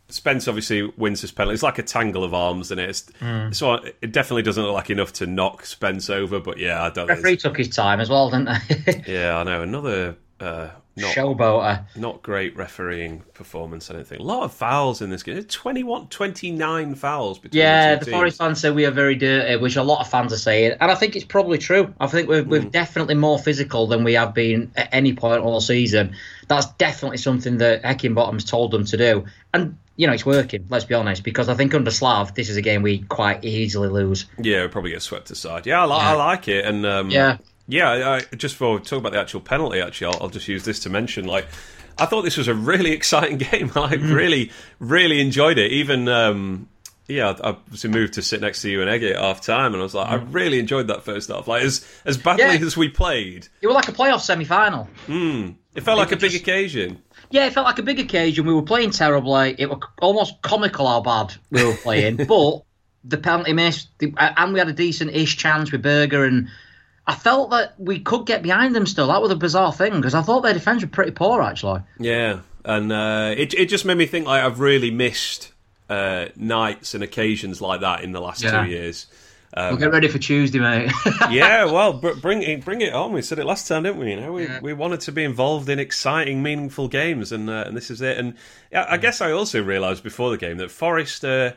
[0.09, 1.55] Spence obviously wins this penalty.
[1.55, 2.89] It's like a tangle of arms, and it?
[2.91, 3.51] it's Hmm.
[3.51, 6.39] so it definitely doesn't look like enough to knock Spence over.
[6.39, 7.07] But yeah, I don't.
[7.07, 8.49] Referee took his time as well, didn't
[8.85, 9.03] they?
[9.07, 11.85] Yeah, I know another uh, not Showboater.
[11.95, 13.89] not great refereeing performance.
[13.89, 15.43] I don't think a lot of fouls in this game.
[15.43, 19.75] 21, 29 fouls between Yeah, the the Forest fans say we are very dirty, which
[19.75, 21.93] a lot of fans are saying, and I think it's probably true.
[21.99, 22.47] I think we're, Mm.
[22.47, 26.15] we're definitely more physical than we have been at any point all season.
[26.47, 30.65] That's definitely something that Heckingbottom's told them to do, and you know it's working.
[30.69, 33.89] Let's be honest, because I think under Slav, this is a game we quite easily
[33.89, 34.25] lose.
[34.39, 35.65] Yeah, it'll probably get swept aside.
[35.65, 37.37] Yeah, I, li- I like it, and um, Yeah.
[37.67, 38.19] Yeah.
[38.31, 40.89] I, just for talk about the actual penalty, actually, I'll, I'll just use this to
[40.89, 41.47] mention like.
[41.95, 43.71] I thought this was a really exciting game.
[43.75, 44.13] I Mm.
[44.15, 45.71] really, really enjoyed it.
[45.71, 46.67] Even, um,
[47.07, 49.73] yeah, I I obviously moved to sit next to you and Eggy at half time,
[49.73, 51.47] and I was like, I really enjoyed that first half.
[51.47, 52.59] Like as as badly Mm.
[52.61, 52.65] Yeah.
[52.65, 54.87] as we played, It was like a playoff semi-final.
[55.07, 56.99] it felt like a big just- occasion.
[57.29, 58.45] Yeah, it felt like a big occasion.
[58.45, 59.55] We were playing terribly.
[59.57, 62.63] It was almost comical how bad we were playing, but
[63.03, 66.47] the penalty miss, and we had a decent-ish chance with Berge, and
[67.05, 69.07] I felt that we could get behind them still.
[69.07, 71.81] That was a bizarre thing because I thought their defence were pretty poor actually.
[71.99, 75.51] Yeah, and uh, it it just made me think like I've really missed
[75.89, 78.63] uh, nights and occasions like that in the last Yeah.
[78.63, 79.07] two years.
[79.55, 80.91] we'll get ready for Tuesday, mate.
[81.29, 83.11] yeah, well, br- bring it, bring it on.
[83.13, 84.11] We said it last time, didn't we?
[84.11, 84.59] You know, we, Yeah.
[84.61, 88.17] we wanted to be involved in exciting, meaningful games, and uh, and this is it.
[88.17, 88.35] And
[88.71, 91.51] yeah, I guess I also realised before the game that Forest, uh,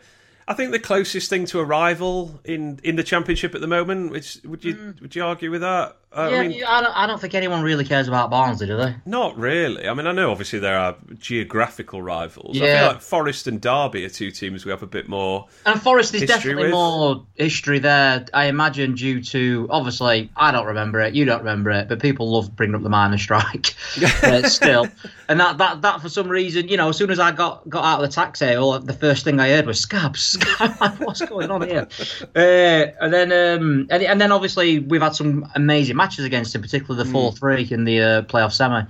[0.49, 4.13] I think the closest thing to a rival in, in the championship at the moment.
[4.13, 4.91] Which would you hmm.
[5.01, 5.97] would you argue with that?
[6.13, 8.77] Uh, yeah, I mean, I, don't, I don't think anyone really cares about Barnsley, do
[8.79, 8.95] they?
[9.05, 9.87] not really.
[9.87, 12.59] I mean, I know obviously there are geographical rivals.
[12.59, 12.79] I Yeah.
[12.79, 15.47] feel like Forest and Derby are two teams we have a bit more.
[15.67, 16.73] And Forest is definitely with?
[16.73, 21.71] more history there, I imagine, due to obviously I don't remember it, you don't remember
[21.71, 23.75] it, but people love bringing up the miners' strike
[24.23, 24.89] uh, still,
[25.29, 27.85] and that, that that for some reason, you know, as soon as I got got
[27.85, 30.39] out of the taxi, all the first thing I heard was scabs,
[30.99, 31.89] what's going on here?
[32.35, 36.63] Uh, and then, um, and, and, then obviously we've had some amazing matches against him,
[36.63, 38.85] particularly the four three in the uh, playoff semi.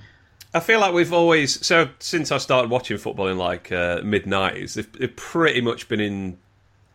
[0.54, 4.26] I feel like we've always so since I started watching football in like uh, mid
[4.26, 6.38] nineties, they've, they've, pretty much been in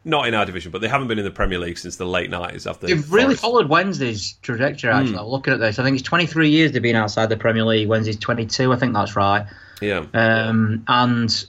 [0.03, 2.29] not in our division, but they haven't been in the Premier League since the late
[2.31, 2.65] nineties.
[2.65, 4.89] After they've really followed Wednesday's trajectory.
[4.91, 5.29] Actually, mm.
[5.29, 7.87] looking at this, I think it's twenty three years they've been outside the Premier League.
[7.87, 8.73] Wednesday's twenty two.
[8.73, 9.45] I think that's right.
[9.79, 10.05] Yeah.
[10.13, 11.45] Um, and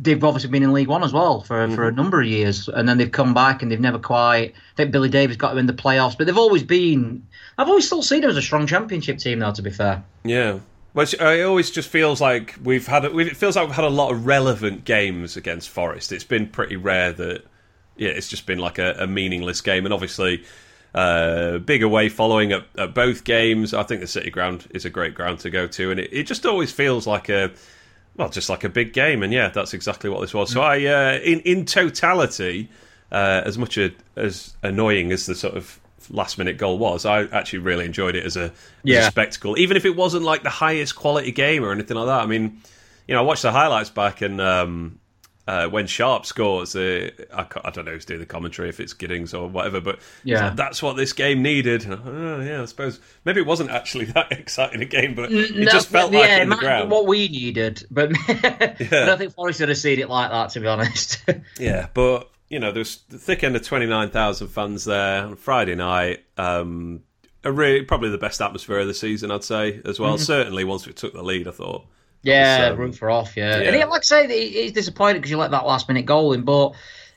[0.00, 1.74] they've obviously been in League One as well for, mm-hmm.
[1.76, 1.96] for a mm-hmm.
[1.96, 4.52] number of years, and then they've come back and they've never quite.
[4.54, 7.24] I think Billy Davies got them in the playoffs, but they've always been.
[7.58, 9.52] I've always still seen them as a strong Championship team, though.
[9.52, 10.04] To be fair.
[10.24, 10.60] Yeah.
[10.92, 13.04] Which uh, it always just feels like we've had.
[13.04, 16.12] A, it feels like we've had a lot of relevant games against Forest.
[16.12, 17.44] It's been pretty rare that.
[17.96, 20.44] Yeah, it's just been like a, a meaningless game, and obviously.
[20.94, 23.72] Uh, big away following at, at, both games.
[23.72, 26.24] I think the City Ground is a great ground to go to, and it, it
[26.24, 27.50] just always feels like a
[28.16, 30.50] well, just like a big game, and yeah, that's exactly what this was.
[30.50, 32.68] So I, uh, in in totality,
[33.10, 35.80] uh, as much a, as annoying as the sort of
[36.12, 38.52] last minute goal was, I actually really enjoyed it as a,
[38.84, 39.00] yeah.
[39.00, 42.06] as a spectacle, even if it wasn't like the highest quality game or anything like
[42.06, 42.20] that.
[42.20, 42.60] I mean,
[43.08, 45.00] you know, I watched the highlights back, and um,
[45.46, 48.92] uh, when Sharp scores, uh, I, I, don't know who's doing the commentary, if it's
[48.92, 51.84] Giddings or whatever, but yeah, that's what this game needed.
[51.88, 55.70] oh, yeah, I suppose maybe it wasn't actually that exciting a game, but it no,
[55.70, 56.90] just felt yeah, like in the ground.
[56.90, 57.84] what we needed.
[57.90, 58.36] But yeah.
[58.70, 61.24] I don't think Forest would have seen it like that, to be honest.
[61.58, 65.36] yeah, but you know, there's the thick end of twenty nine thousand fans there on
[65.36, 66.22] Friday night.
[66.36, 67.00] Um,
[67.42, 70.14] a really, probably the best atmosphere of the season, I'd say, as well.
[70.14, 70.22] Mm-hmm.
[70.22, 71.86] Certainly, once we took the lead, I thought.
[72.22, 73.38] Yeah, um, root for off.
[73.38, 73.68] Yeah, yeah.
[73.68, 76.42] and he, like I say, he's disappointed because you let that last minute goal in,
[76.42, 76.74] but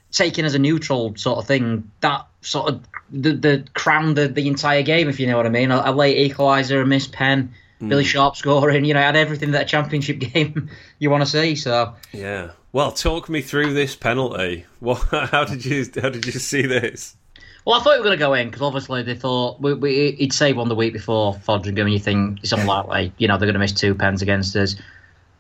[0.10, 4.48] taken as a neutral sort of thing, that sort of the, the crowned the, the
[4.48, 5.70] entire game, if you know what I mean.
[5.70, 7.90] A, a late equaliser, a missed pen, mm.
[7.90, 11.56] Billy Sharp scoring, you know, had everything that a championship game you want to see.
[11.56, 14.66] So yeah, well, talk me through this penalty.
[14.82, 14.98] What?
[15.32, 17.16] How did you how did you see this?
[17.64, 20.12] Well, I thought we were going to go in because obviously they thought we, we,
[20.12, 23.48] he'd save one the week before Foderingham, and you think it's unlikely, you know, they're
[23.48, 24.76] going to miss two pens against us.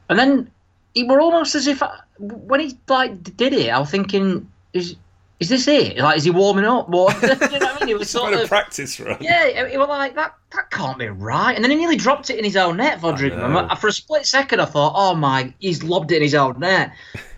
[0.07, 0.49] And then
[0.93, 1.83] he were almost as if
[2.19, 4.95] when he like did it, I was thinking, is
[5.39, 5.97] is this it?
[5.97, 6.87] Like, is he warming up?
[6.87, 7.13] What?
[7.21, 7.89] you know what I mean?
[7.89, 9.17] It was sort of practice run.
[9.19, 10.35] Yeah, he was like that.
[10.51, 11.53] That can't be right.
[11.53, 12.99] And then he nearly dropped it in his own net.
[13.01, 13.77] Foderingham.
[13.77, 16.93] For a split second, I thought, oh my, he's lobbed it in his own net.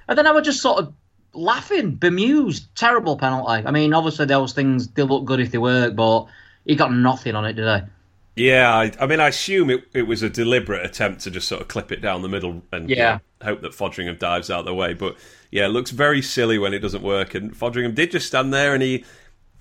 [0.08, 0.94] And then I was just sort of
[1.34, 2.68] laughing, bemused.
[2.76, 3.66] Terrible penalty.
[3.66, 6.28] I mean, obviously those things they look good if they work, but
[6.66, 7.88] he got nothing on it, did he?
[8.38, 11.62] Yeah, I, I, mean, I assume it, it was a deliberate attempt to just sort
[11.62, 13.20] of clip it down the middle and yeah.
[13.42, 14.94] hope that Foderingham dives out of the way.
[14.94, 15.18] But
[15.52, 17.36] yeah, it looks very silly when it doesn't work.
[17.36, 19.04] And Foderingham did just stand there and he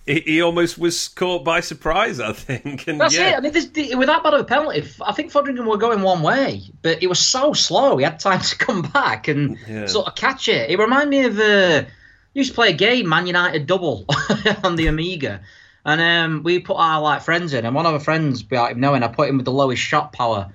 [0.07, 2.87] he, he almost was caught by surprise, I think.
[2.87, 3.31] And That's yeah.
[3.31, 3.37] it.
[3.37, 6.23] I mean, this, with that bad of a penalty, I think Foderingham were going one
[6.23, 7.97] way, but it was so slow.
[7.97, 9.87] He had time to come back and yeah.
[9.87, 10.71] sort of catch it.
[10.71, 11.39] It reminded me of.
[11.39, 11.85] Uh,
[12.37, 14.05] used to play a game, Man United double,
[14.63, 15.41] on the Amiga.
[15.87, 18.81] And um, we put our like friends in, and one of our friends, without him
[18.81, 20.53] knowing, I put him with the lowest shot power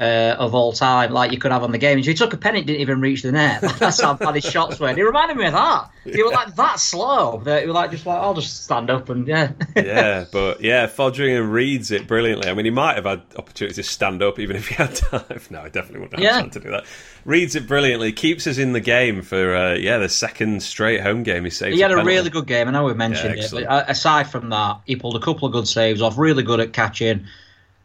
[0.00, 1.98] uh, of all time, like you could have on the game.
[1.98, 3.60] He took a pen, it didn't even reach the net.
[3.78, 4.88] That's how bad his shots were.
[4.88, 5.90] And he reminded me of that.
[6.04, 9.08] He was like that slow that he was like just like I'll just stand up
[9.08, 9.52] and yeah.
[9.76, 12.50] yeah, but yeah, Foderingham reads it brilliantly.
[12.50, 15.22] I mean, he might have had opportunity to stand up even if he had time.
[15.50, 16.40] No, I definitely wouldn't have yeah.
[16.40, 16.84] time to do that.
[17.24, 21.22] Reads it brilliantly, keeps us in the game for uh, yeah the second straight home
[21.22, 21.44] game.
[21.44, 21.74] He saved.
[21.74, 22.66] He had a, a really good game.
[22.66, 25.52] I know we've mentioned yeah, it, but aside from that, he pulled a couple of
[25.52, 26.18] good saves off.
[26.18, 27.26] Really good at catching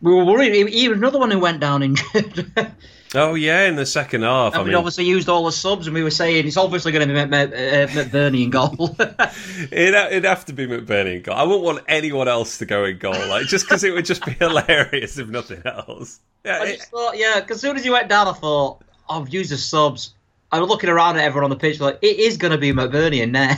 [0.02, 0.54] we were worried.
[0.70, 2.52] Even another one who went down injured.
[3.16, 4.54] oh yeah, in the second half.
[4.54, 4.78] And I we mean...
[4.78, 7.88] obviously used all the subs, and we were saying it's obviously going to be uh,
[7.88, 8.96] McBurnie in goal.
[9.72, 11.36] it'd, it'd have to be McBurnie in goal.
[11.36, 14.26] I wouldn't want anyone else to go in goal, like just because it would just
[14.26, 16.20] be hilarious if nothing else.
[16.46, 16.78] Yeah, I it...
[16.78, 19.58] just thought, yeah, because as soon as he went down, I thought I've used the
[19.58, 20.14] subs.
[20.52, 22.72] I was looking around at everyone on the pitch, like it is going to be
[22.74, 23.58] McBurnie in there.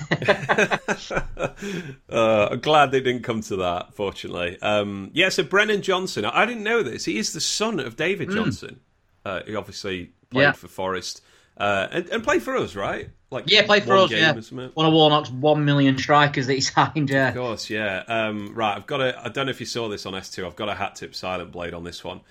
[2.10, 3.94] uh, I'm glad they didn't come to that.
[3.94, 5.30] Fortunately, um, yeah.
[5.30, 7.06] So Brennan Johnson, I didn't know this.
[7.06, 8.36] He is the son of David mm.
[8.36, 8.80] Johnson.
[9.24, 10.52] Uh, he obviously played yeah.
[10.52, 11.22] for Forest
[11.62, 13.10] uh, and, and, played for us, right?
[13.30, 14.10] Like yeah, played for us.
[14.10, 17.10] Yeah, one of Warnock's one million strikers that he signed.
[17.10, 17.70] Yeah, of course.
[17.70, 18.04] Yeah.
[18.08, 18.76] Um, right.
[18.76, 19.20] I've got a.
[19.24, 20.46] I don't know if you saw this on S2.
[20.46, 22.22] I've got a hat tip silent blade on this one.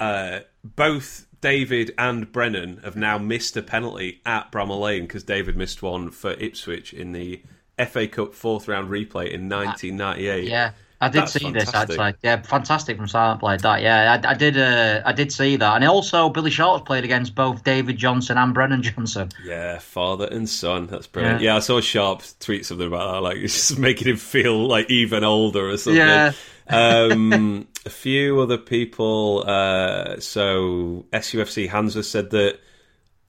[0.00, 5.58] Uh, both David and Brennan have now missed a penalty at Bramall Lane because David
[5.58, 7.42] missed one for Ipswich in the
[7.86, 10.48] FA Cup fourth round replay in 1998.
[10.48, 10.70] Yeah.
[11.02, 11.88] I did That's see fantastic.
[11.88, 12.18] this actually.
[12.22, 13.60] Yeah, fantastic from Silent Blade.
[13.60, 14.56] That yeah, I, I did.
[14.56, 18.54] Uh, I did see that, and also Billy Sharp's played against both David Johnson and
[18.54, 19.28] Brennan Johnson.
[19.44, 20.86] Yeah, father and son.
[20.86, 21.42] That's brilliant.
[21.42, 24.66] Yeah, yeah I saw Sharp tweet something about that, like it's just making him feel
[24.66, 25.98] like even older or something.
[25.98, 26.32] Yeah,
[26.68, 29.44] um, a few other people.
[29.46, 32.58] Uh, so SUFC Hansa said that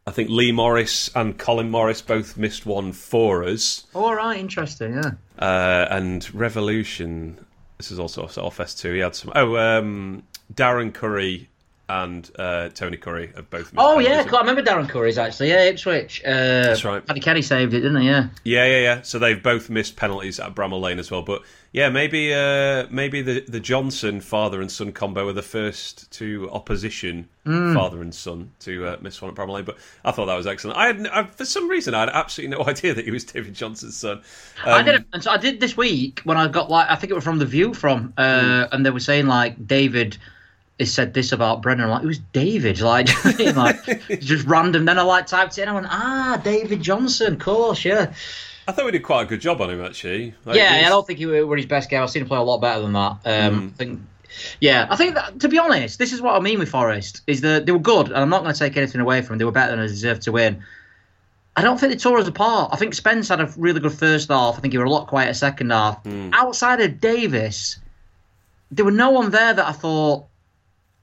[0.08, 3.86] I think Lee Morris and Colin Morris both missed one for us.
[3.93, 4.93] All right, interesting.
[4.93, 5.12] Yeah.
[5.39, 7.43] Uh, and Revolution.
[7.78, 8.93] This is also off S2.
[8.93, 9.32] He had some.
[9.36, 11.50] Oh, um, Darren Curry
[11.88, 13.74] and uh, Tony Currie have both.
[13.74, 14.26] missed Oh yeah.
[14.34, 15.50] I remember Darren Currie's actually.
[15.50, 16.21] Yeah, Ipswich.
[16.26, 16.30] Uh,
[16.63, 17.06] That's right.
[17.06, 18.08] Paddy Kenny saved it, didn't he?
[18.08, 18.28] Yeah.
[18.43, 19.02] Yeah, yeah, yeah.
[19.04, 21.21] So they've both missed penalties at Bramall Lane as well.
[21.21, 26.10] But yeah, maybe uh, maybe the the Johnson father and son combo were the first
[26.12, 29.65] two opposition father and son to uh, miss one at Bramall Lane.
[29.65, 30.78] But I thought that was excellent.
[30.80, 33.54] I had I, for some reason I had absolutely no idea that he was David
[33.54, 34.24] Johnson's son.
[34.65, 37.12] I Um, did, and so I did this week when I got like I think
[37.12, 40.17] it was from the View from, uh, and they were saying like David
[40.79, 41.85] has said this about Brennan.
[41.85, 43.07] I'm like, it was David, like,
[43.55, 44.85] like just random.
[44.85, 45.69] Then I like typed it in.
[45.69, 48.13] I went, ah, David Johnson, of course, yeah,
[48.67, 50.33] I thought we did quite a good job on him actually.
[50.43, 50.77] Like, yeah.
[50.77, 52.01] was- I don't think he were his best game.
[52.01, 53.17] I've seen him play a lot better than that.
[53.25, 54.01] Um, I think.
[54.59, 57.39] Yeah, I think that, to be honest, this is what I mean with Forest is
[57.41, 59.38] that they were good, and I'm not going to take anything away from them.
[59.38, 60.61] They were better than they deserved to win.
[61.55, 62.71] I don't think they tore us apart.
[62.73, 64.57] I think Spence had a really good first half.
[64.57, 66.05] I think he was a lot quieter second half.
[66.33, 67.77] Outside of Davis,
[68.71, 70.25] there were no one there that I thought,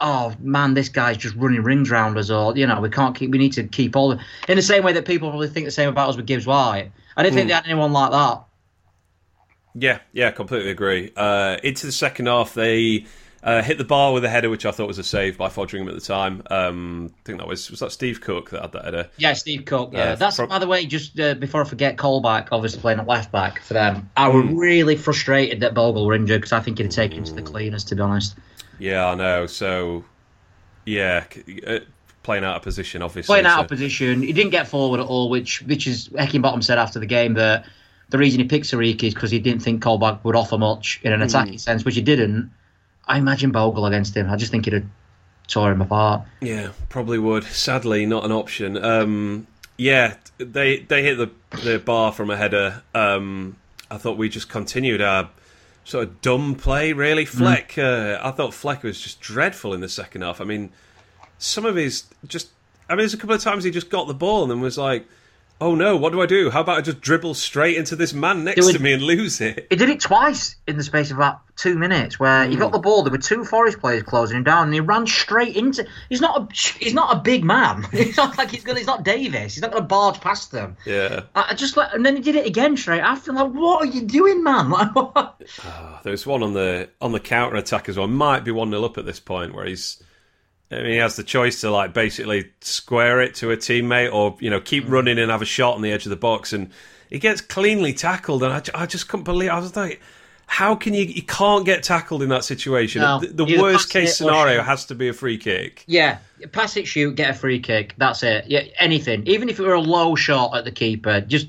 [0.02, 3.30] oh man, this guy's just running rings round us, or you know, we can't keep.
[3.30, 4.12] We need to keep all.
[4.12, 6.90] In the same way that people probably think the same about us with Gibbs White.
[7.16, 8.44] I didn't think they had anyone like that.
[9.74, 11.12] Yeah, yeah, completely agree.
[11.16, 13.06] Uh, into the second half, they
[13.42, 15.88] uh, hit the bar with a header, which I thought was a save by Foderingham
[15.88, 16.42] at the time.
[16.50, 19.08] Um, I think that was was that Steve Cook that had that header.
[19.16, 19.90] Yeah, Steve Cook.
[19.92, 20.86] Yeah, Uh, that's by the way.
[20.86, 24.08] Just uh, before I forget, Colback obviously playing at left back for them.
[24.16, 24.56] I was Hmm.
[24.56, 27.84] really frustrated that Bogle were injured because I think he'd have him to the cleaners.
[27.84, 28.36] To be honest,
[28.78, 29.46] Yeah, I know.
[29.46, 30.04] So,
[30.86, 31.24] yeah,
[31.66, 31.78] uh,
[32.22, 33.32] playing out of position, obviously.
[33.32, 35.28] playing out so- of position, he didn't get forward at all.
[35.30, 37.64] Which, which is Heckingbottom said after the game that
[38.10, 41.12] the reason he picked Seriki is because he didn't think Colback would offer much in
[41.12, 41.26] an Hmm.
[41.26, 42.50] attacking sense, which he didn't.
[43.06, 44.30] I imagine Bogle against him.
[44.30, 44.84] I just think he'd have
[45.48, 46.22] tore him apart.
[46.40, 47.44] Yeah, probably would.
[47.44, 48.82] Sadly, not an option.
[48.82, 51.30] Um, yeah, they they hit the
[51.64, 52.82] the bar from a header.
[52.94, 53.56] Um,
[53.90, 55.30] I thought we just continued our
[55.84, 56.92] sort of dumb play.
[56.92, 57.76] Really, Fleck.
[57.76, 60.40] Uh, I thought Fleck was just dreadful in the second half.
[60.40, 60.70] I mean,
[61.38, 62.48] some of his just.
[62.88, 64.76] I mean, there's a couple of times he just got the ball and then was
[64.76, 65.06] like,
[65.62, 66.50] "Oh no, what do I do?
[66.50, 69.66] How about I just dribble straight into this man next to me and lose it?"
[69.70, 72.60] He did it twice in the space of about two minutes, where he Hmm.
[72.60, 73.02] got the ball.
[73.02, 75.86] There were two Forest players closing him down, and he ran straight into.
[76.08, 76.54] He's not a.
[76.78, 77.86] He's not a big man.
[77.92, 78.78] He's not like he's gonna.
[78.78, 79.54] He's not Davis.
[79.54, 80.76] He's not gonna barge past them.
[80.84, 81.22] Yeah.
[81.34, 83.32] I I just like, and then he did it again straight after.
[83.32, 84.70] Like, what are you doing, man?
[84.70, 85.40] Like, what?
[86.02, 88.08] There's one on the on the counter attack as well.
[88.08, 90.02] Might be one 0 up at this point where he's.
[90.72, 94.36] I mean, he has the choice to like basically square it to a teammate, or
[94.40, 96.70] you know, keep running and have a shot on the edge of the box, and
[97.10, 98.42] he gets cleanly tackled.
[98.42, 99.50] And I, I just couldn't believe.
[99.50, 100.00] I was like,
[100.46, 101.04] how can you?
[101.04, 103.02] You can't get tackled in that situation.
[103.02, 105.84] No, the the worst case scenario has to be a free kick.
[105.86, 106.18] Yeah,
[106.52, 107.94] pass it, shoot, get a free kick.
[107.96, 108.46] That's it.
[108.48, 109.26] Yeah, anything.
[109.26, 111.48] Even if it were a low shot at the keeper, just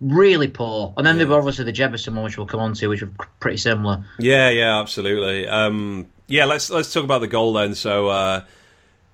[0.00, 0.94] really poor.
[0.96, 3.10] And then there were obviously the Jebbison one, which we'll come on to, which were
[3.40, 4.04] pretty similar.
[4.18, 5.46] Yeah, yeah, absolutely.
[5.48, 7.74] Um, yeah, let's let's talk about the goal then.
[7.74, 8.44] So, uh,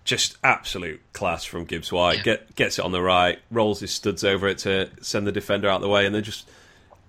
[0.05, 2.25] just absolute class from Gibbs White.
[2.25, 5.69] Get gets it on the right, rolls his studs over it to send the defender
[5.69, 6.49] out the way, and then just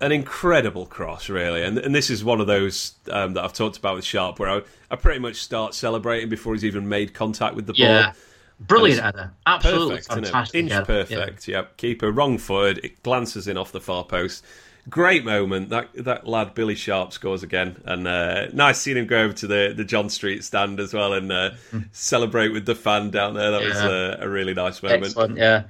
[0.01, 1.63] an incredible cross, really.
[1.63, 4.49] And and this is one of those um, that I've talked about with Sharp, where
[4.49, 4.61] I,
[4.91, 7.85] I pretty much start celebrating before he's even made contact with the ball.
[7.85, 8.13] Yeah.
[8.59, 9.31] Brilliant header.
[9.45, 10.59] Absolutely Perfect, fantastic.
[10.59, 11.47] Inch perfect.
[11.47, 11.77] Yep.
[11.77, 12.85] Keeper wrong footed.
[12.85, 14.45] It glances in off the far post.
[14.89, 15.69] Great moment.
[15.69, 19.47] That that lad Billy Sharp scores again, and uh, nice seeing him go over to
[19.47, 21.51] the, the John Street stand as well and uh,
[21.93, 23.51] celebrate with the fan down there.
[23.51, 23.83] That was Mm.
[23.83, 24.15] Yeah.
[24.21, 25.05] uh, a really nice moment.
[25.05, 25.63] Excellent, yeah.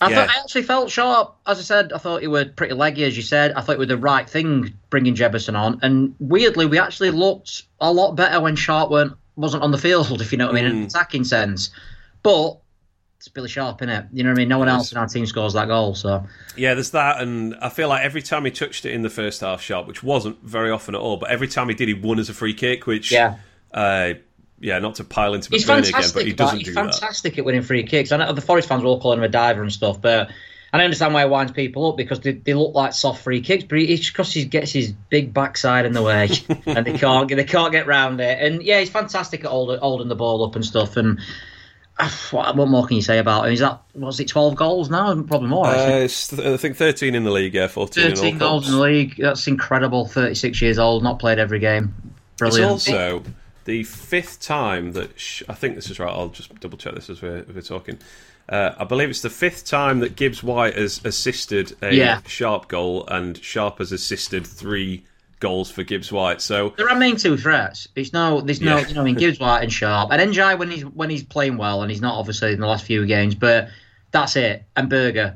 [0.00, 0.16] I Yeah.
[0.26, 1.34] thought I actually felt sharp.
[1.46, 3.50] As I said, I thought it were pretty leggy, as you said.
[3.52, 7.64] I thought it were the right thing bringing Jebbison on, and weirdly, we actually looked
[7.80, 10.62] a lot better when Sharp weren't wasn't on the field, if you know what I
[10.62, 11.70] mean, in an attacking sense.
[12.22, 12.58] But
[13.18, 14.08] it's Billy Sharp, innit?
[14.12, 14.48] You know what I mean?
[14.48, 16.24] No one else in our team scores that goal, so
[16.56, 19.40] Yeah, there's that, and I feel like every time he touched it in the first
[19.40, 22.20] half, Sharp, which wasn't very often at all, but every time he did, he won
[22.20, 22.86] as a free kick.
[22.86, 23.38] Which, yeah.
[23.74, 24.14] uh,
[24.60, 26.64] yeah, not to pile into He's McBurnie again, but he doesn't that.
[26.64, 26.92] do He's that.
[26.92, 28.12] fantastic at winning free kicks.
[28.12, 30.30] I know the Forest fans were all calling him a diver and stuff, but
[30.72, 33.64] I understand why he winds people up because they, they look like soft free kicks,
[33.64, 36.28] but it's because he gets his big backside in the way
[36.66, 38.38] and they can't get they can't get round it.
[38.40, 40.96] And yeah, he's fantastic at holding, holding the ball up and stuff.
[40.96, 41.20] And
[42.30, 43.52] what, what more can you say about him?
[43.52, 45.14] Is that was it twelve goals now?
[45.22, 45.66] Probably more.
[45.66, 48.74] Uh, it's I think 13 in the league, yeah, 14 in all 13 goals in
[48.74, 49.16] the league.
[49.18, 50.06] That's incredible.
[50.06, 51.94] 36 years old, not played every game.
[52.32, 52.70] It's Brilliant.
[52.70, 53.22] also
[53.64, 56.10] the fifth time that sh- I think this is right.
[56.10, 57.98] I'll just double check this as we're, we're talking.
[58.48, 62.20] Uh, I believe it's the fifth time that Gibbs White has assisted a Yeah.
[62.26, 65.04] Sharp goal, and Sharp has assisted three
[65.40, 66.40] goals for Gibbs White.
[66.40, 67.88] So There are main two threats.
[67.94, 68.88] It's no, there's no, Yeah.
[68.88, 71.56] you know, I mean, Gibbs White and Sharp and Ndiaye when he's when he's playing
[71.56, 73.68] well and he's not obviously in the last few games, but
[74.10, 74.64] that's it.
[74.76, 75.32] And Berge.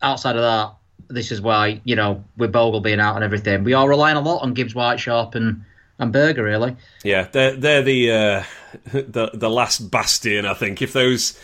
[0.00, 0.74] Outside of that,
[1.08, 4.20] this is why you know with Bogle being out and everything, we are relying a
[4.20, 5.64] lot on Gibbs White, Sharp, and
[5.98, 6.76] and Berge really.
[7.02, 8.42] Yeah, they're they're the uh,
[8.92, 10.46] the the last bastion.
[10.46, 11.38] I think if those.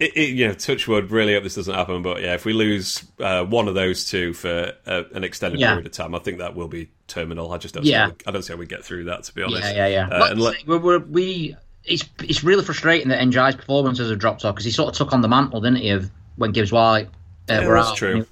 [0.00, 1.10] It, it, you know, touch wood.
[1.12, 2.02] Really hope this doesn't happen.
[2.02, 5.70] But yeah, if we lose uh, one of those two for uh, an extended Yeah.
[5.70, 7.52] period of time, I think that will be terminal.
[7.52, 7.84] I just don't.
[7.84, 8.06] Yeah.
[8.06, 9.22] See how we, I don't see how we get through that.
[9.24, 9.62] To be honest.
[9.62, 10.08] Yeah, yeah, yeah.
[10.18, 14.44] Uh, and let- we're, we're, we it's it's really frustrating that Ndiaye's performances have dropped
[14.44, 17.06] off because he sort of took on the mantle, didn't he, of when Gibbs White
[17.48, 17.96] uh, Yeah, were that's out.
[17.96, 18.26] true.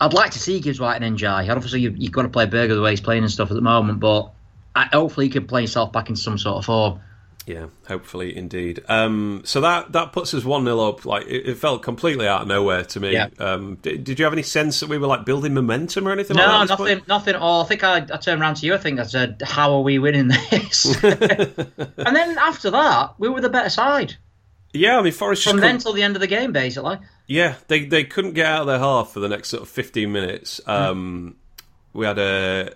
[0.00, 1.54] I'd like to see Gibbs White and Njai.
[1.54, 3.60] Obviously, you, you've got to play Berge the way he's playing and stuff at the
[3.60, 4.30] moment, but
[4.74, 7.00] I, hopefully he can play himself back into some sort of form.
[7.48, 8.84] Yeah, hopefully, indeed.
[8.90, 11.06] Um, so that that puts us one 0 up.
[11.06, 13.14] Like it, it felt completely out of nowhere to me.
[13.14, 13.28] Yeah.
[13.38, 16.36] Um, did, did you have any sense that we were like building momentum or anything?
[16.36, 17.62] No, like nothing, nothing at all.
[17.62, 18.74] I think I, I turned around to you.
[18.74, 23.40] I think I said, "How are we winning this?" and then after that, we were
[23.40, 24.16] the better side
[24.74, 26.98] Yeah, I mean Forest just from then till the end of the game, basically.
[27.26, 30.12] Yeah, they they couldn't get out of their half for the next sort of fifteen
[30.12, 30.60] minutes.
[30.66, 31.36] Um,
[31.94, 32.74] We had a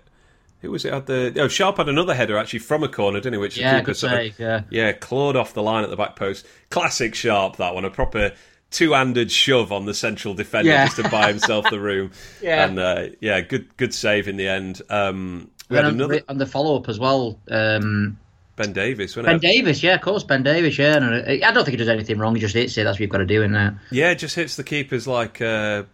[0.63, 0.93] who was it?
[0.93, 3.39] Had the oh Sharp had another header actually from a corner, didn't he?
[3.39, 4.63] Which Yeah, keeper sort of- Yeah.
[4.71, 6.47] yeah, clawed off the line at the back post.
[6.71, 8.33] Classic Sharp that one, a proper
[8.71, 10.87] two-handed shove on the central defender Yeah.
[10.87, 12.11] just to buy himself the room.
[12.43, 12.65] Yeah.
[12.65, 14.81] and uh, yeah, good good save in the end.
[14.89, 17.39] Um, we had And, another and the follow up as well.
[17.51, 18.17] Um,
[18.57, 19.41] Ben Davies, Ben it?
[19.41, 20.97] Davies, yeah, of course, Ben Davies, yeah.
[20.97, 21.05] And
[21.43, 22.35] uh, I don't think he does anything wrong.
[22.35, 22.85] He just hits it.
[22.85, 23.81] That's what you've got to do in there.
[23.91, 25.85] Yeah, just hits the keeper's like, uh,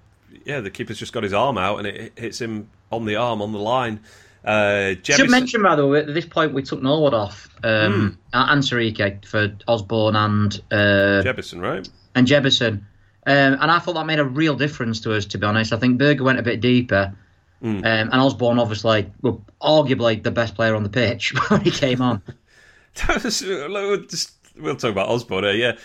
[0.44, 3.40] yeah, the keeper's just got his arm out and it hits him on the arm
[3.42, 4.00] on the line.
[4.44, 8.08] Uh, Should mention, by the way, at this point we took Norwood off um, Hmm.
[8.32, 11.88] and Seriki for Osborne and uh, Jebbison, right?
[12.14, 12.80] and Jebbison.
[13.26, 15.72] Um, and I thought that made a real difference to us, to be honest.
[15.72, 17.14] I think Berge went a bit deeper.
[17.60, 17.78] Hmm.
[17.78, 22.00] Um, and Osborne, obviously, were arguably the best player on the pitch when he came
[22.00, 22.22] on.
[23.06, 25.76] That was, we'll, just, we'll talk about Osborne yeah.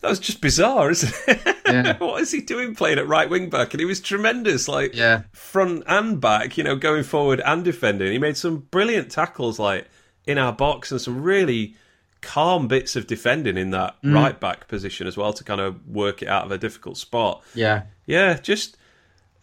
[0.00, 1.56] That was just bizarre, isn't it?
[1.66, 1.98] Yeah.
[1.98, 3.74] what is he doing playing at right wing back?
[3.74, 5.22] And he was tremendous, like Yeah.
[5.32, 8.12] front and back, you know, going forward and defending.
[8.12, 9.86] He made some brilliant tackles, like
[10.24, 11.74] in our box, and some really
[12.20, 16.20] calm bits of defending in that right back position as well to kind of work
[16.22, 17.42] it out of a difficult spot.
[17.54, 17.82] Yeah.
[18.06, 18.76] Yeah, just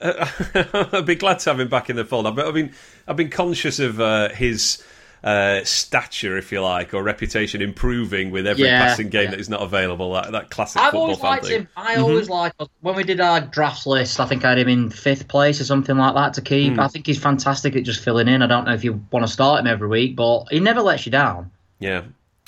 [0.02, 0.28] uh,
[0.94, 2.28] I'd be glad to have him back in the fold.
[2.28, 2.74] I've been
[3.08, 4.84] I've been conscious of uh, his
[5.26, 9.32] uh, stature, if you like, or reputation improving with every Yeah, passing game yeah.
[9.32, 10.14] that is not available.
[10.14, 11.62] That that classic I've football always liked thing.
[11.62, 11.68] him.
[11.76, 14.20] I always liked when we did our draft list.
[14.20, 16.74] I think I had him in fifth place or something like that to keep.
[16.76, 16.80] Hmm.
[16.80, 18.44] I think he's fantastic at just filling in.
[18.44, 21.08] I don't know if you want to start him every week, but he never lets
[21.08, 21.50] you down.
[21.80, 22.04] Yeah,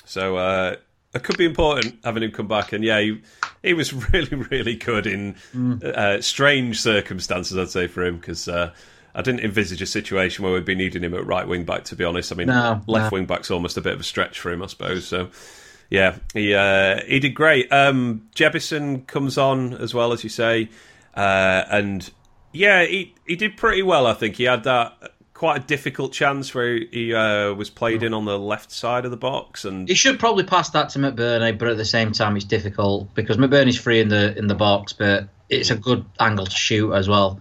[0.06, 0.76] so uh,
[1.16, 3.22] it could be important having him come back, and yeah, he,
[3.64, 5.84] he was really really good in Mm.
[5.84, 8.48] uh, strange circumstances, I'd say for him because.
[8.48, 8.72] Uh,
[9.18, 11.86] I didn't envisage a situation where we'd be needing him at right wing back.
[11.86, 13.18] To be honest, I mean, No, left no.
[13.18, 15.08] wing back's almost a bit of a stretch for him, I suppose.
[15.08, 15.30] So,
[15.90, 17.72] yeah, he uh, he did great.
[17.72, 20.70] Um, Jebbison comes on as well as you say,
[21.16, 22.08] uh, and
[22.54, 24.06] yeah, he he did pretty well.
[24.06, 28.14] I think he had that quite a difficult chance where he uh, was played in
[28.14, 31.58] on the left side of the box, and He should probably pass that to McBurnie,
[31.58, 34.94] but at the same time, it's difficult because McBurnie's free in the in the box,
[34.94, 37.40] but it's a good angle to shoot as well.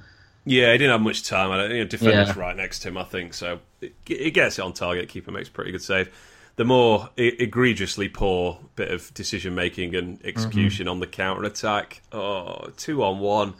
[0.49, 1.51] Yeah, he didn't have much time.
[1.51, 2.39] I don't you know, defender's Yeah.
[2.41, 3.35] right next to him, I think.
[3.35, 3.59] So
[4.07, 5.09] he gets it on target.
[5.09, 6.09] Keeper makes a pretty good save.
[6.55, 12.01] The more e- egregiously poor bit of decision making and execution on the counter attack.
[12.13, 13.55] Oh, two on one.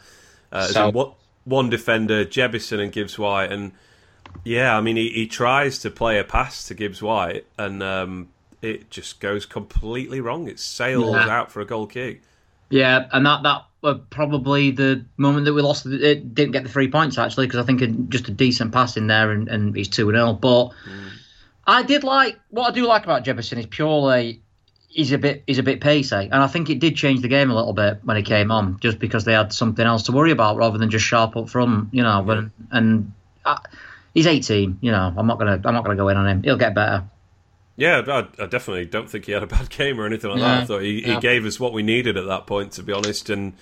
[0.51, 1.11] Uh, So- one,
[1.43, 3.73] one defender, Jebbison and Gibbs White, and
[4.45, 8.29] yeah, I mean he, he tries to play a pass to Gibbs White, and um,
[8.61, 10.47] it just goes completely wrong.
[10.47, 11.29] It sails Yeah.
[11.29, 12.21] out for a goal kick.
[12.69, 13.65] Yeah, and that that
[14.09, 15.85] probably the moment that we lost.
[15.85, 18.97] It didn't get the three points actually because I think it- just a decent pass
[18.97, 20.71] in there and, and he's two and 0 But
[21.65, 24.41] I did like what I do like about Jebbison is purely
[24.89, 27.51] he's a bit he's a bit pacey, and I think it did change the game
[27.51, 30.31] a little bit when he came on, just because they had something else to worry
[30.31, 32.23] about rather than just sharp up front, you know.
[32.25, 33.11] But and
[33.45, 33.59] uh,
[34.13, 35.13] he's eighteen, you know.
[35.15, 36.43] I'm not gonna I'm not gonna go in on him.
[36.43, 37.03] He'll get better.
[37.77, 40.45] Yeah, I, I definitely don't think he had a bad game or anything like No,
[40.45, 40.63] that.
[40.63, 43.29] I thought he, he gave us what we needed at that point, to be honest.
[43.29, 43.53] And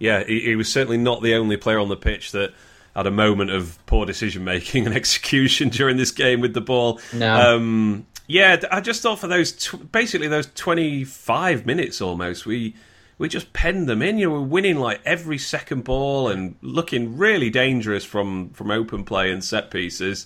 [0.00, 2.52] yeah, he, he was certainly not the only player on the pitch that
[2.96, 7.00] had a moment of poor decision making and execution during this game with the ball.
[7.14, 7.54] No.
[7.54, 12.74] Um, yeah, I just thought for those tw- basically those twenty five minutes almost we.
[13.18, 14.16] We just penned them in.
[14.16, 19.04] You know, we're winning like every second ball and looking really dangerous from, from open
[19.04, 20.24] play and set pieces.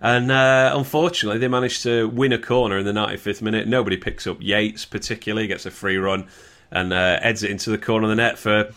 [0.00, 3.66] And uh, unfortunately, they managed to win a corner in the 95th minute.
[3.66, 6.28] Nobody picks up Yates, particularly, gets a free run
[6.70, 8.70] and uh, heads it into the corner of the net for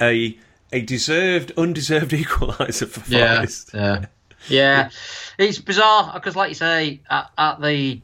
[0.00, 0.36] a
[0.72, 3.70] a deserved, undeserved equaliser for Forest.
[3.72, 4.06] yeah,
[4.48, 4.90] yeah.
[5.38, 8.00] It's bizarre because, like you say, at, at the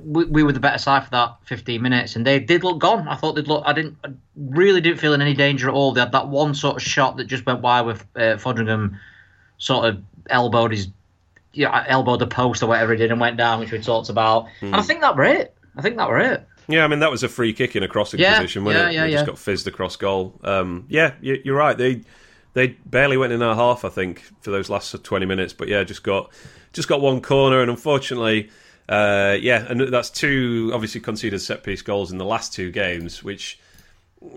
[0.00, 3.08] we, we were the better side for that 15 minutes, and they did look gone.
[3.08, 3.62] I thought they'd look.
[3.66, 5.92] I didn't I really didn't feel in any danger at all.
[5.92, 8.98] They had that one sort of shot that just went wide with uh, Foderingham,
[9.58, 10.88] sort of elbowed his,
[11.56, 14.46] yeah, elbowed the post or whatever he did and went down, which we talked about.
[14.60, 15.56] And I think that were it.
[15.76, 16.46] I think that were it.
[16.68, 18.88] Yeah, I mean that was a free kick in a crossing Yeah, position when yeah,
[18.88, 20.38] it, yeah, it just got fizzed across goal.
[20.42, 21.76] Um, yeah, you, you're right.
[21.76, 22.02] They
[22.54, 25.52] they barely went in our half, I think, for those last twenty minutes.
[25.52, 26.32] But yeah, just got
[26.72, 28.50] just got one corner, and unfortunately,
[28.88, 33.22] uh, yeah, and that's two obviously conceded set piece goals in the last two games,
[33.22, 33.58] which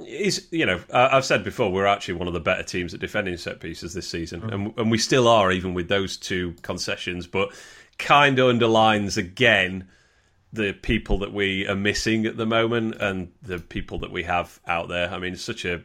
[0.05, 3.37] is you know I've said before we're actually one of the better teams at defending
[3.37, 7.51] set pieces this season, and and we still are even with those two concessions, but
[7.97, 9.87] kind of underlines again
[10.51, 14.59] the people that we are missing at the moment and the people that we have
[14.65, 15.09] out there.
[15.09, 15.83] I mean, such a.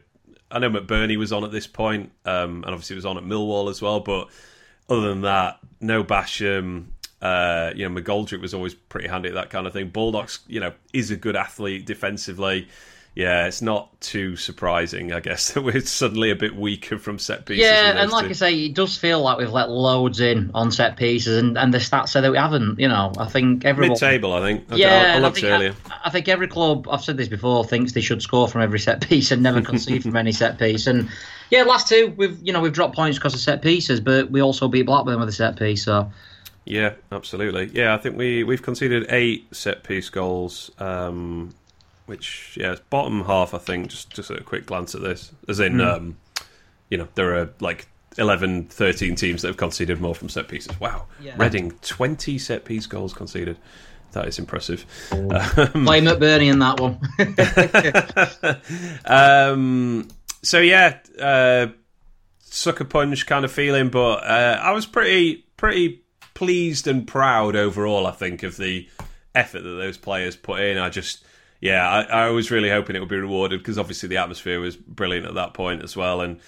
[0.49, 3.69] I know McBurnie was on at this point, um, and obviously was on at Millwall
[3.69, 3.99] as well.
[3.99, 4.29] But
[4.89, 6.87] other than that, no Basham.
[7.21, 9.89] Uh, you know, McGoldrick was always pretty handy at that kind of thing.
[9.89, 12.67] Bulldogs, you know, is a good athlete defensively.
[13.15, 17.45] Yeah, it's not too surprising, I guess, that we're suddenly a bit weaker from set
[17.45, 17.63] pieces.
[17.63, 18.31] Yeah, and like two.
[18.31, 21.73] I say, it does feel like we've let loads in on set pieces, and, and
[21.73, 22.77] the stats say that we haven't.
[22.77, 23.91] You know, I think everyone.
[23.91, 24.65] mid-table, I think.
[24.69, 25.75] I, Yeah, I, I I think, earlier.
[25.89, 28.79] I, I think every club, I've said this before, thinks they should score from every
[28.79, 30.85] set piece and never concede from any set piece.
[30.85, 31.09] And
[31.49, 34.41] yeah, last two we've you know we've dropped points because of set pieces, but we
[34.41, 35.85] also beat Blackburn with a set piece.
[35.85, 36.11] So
[36.65, 37.67] Yeah, absolutely.
[37.73, 41.53] Yeah, I think we we've conceded eight set piece goals, um,
[42.05, 43.53] which yeah, it's bottom half.
[43.53, 46.17] I think just just a quick glance at this, as in, um,
[46.89, 47.87] you know, there are like
[48.17, 50.79] 11, 13 teams that have conceded more from set pieces.
[50.79, 51.33] Wow, Yeah.
[51.37, 53.57] Reading twenty set piece goals conceded.
[54.13, 54.85] That is impressive.
[55.09, 55.19] play
[55.99, 56.99] McBurnie in that one.
[59.05, 60.07] Um,
[60.41, 61.67] so yeah, uh,
[62.39, 66.03] sucker punch kind of feeling, but uh, I was pretty pretty
[66.33, 68.07] pleased and proud overall.
[68.07, 68.87] I think of the
[69.33, 70.77] effort that those players put in.
[70.77, 71.25] I just
[71.65, 74.75] yeah, I, I was really hoping it would be rewarded because obviously the atmosphere was
[74.75, 76.39] brilliant at that point as well, and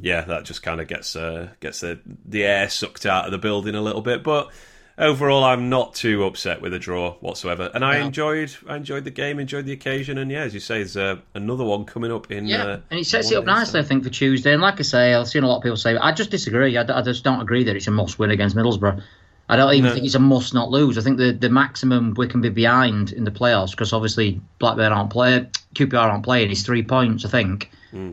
[0.00, 3.38] yeah, that just kind of gets uh, gets the the air sucked out of the
[3.38, 4.50] building a little bit, but.
[4.98, 8.04] Overall, I'm not too upset with a draw whatsoever, and I No.
[8.06, 11.16] enjoyed I enjoyed the game, enjoyed the occasion, and yeah, as you say, there's uh,
[11.34, 14.04] another one coming up in Yeah, uh, and it sets it up nicely, I think,
[14.04, 14.52] for Tuesday.
[14.52, 16.76] And like I say, I've seen a lot of people say, I just disagree.
[16.76, 19.02] I just don't agree that it's a must win against Middlesbrough.
[19.50, 19.94] I don't even No.
[19.94, 20.96] think it's a must not lose.
[20.96, 24.92] I think the, the maximum we can be behind in the playoffs, because obviously Blackburn
[24.92, 27.70] aren't playing, QPR aren't playing, is three points, I think.
[27.90, 28.12] Hmm.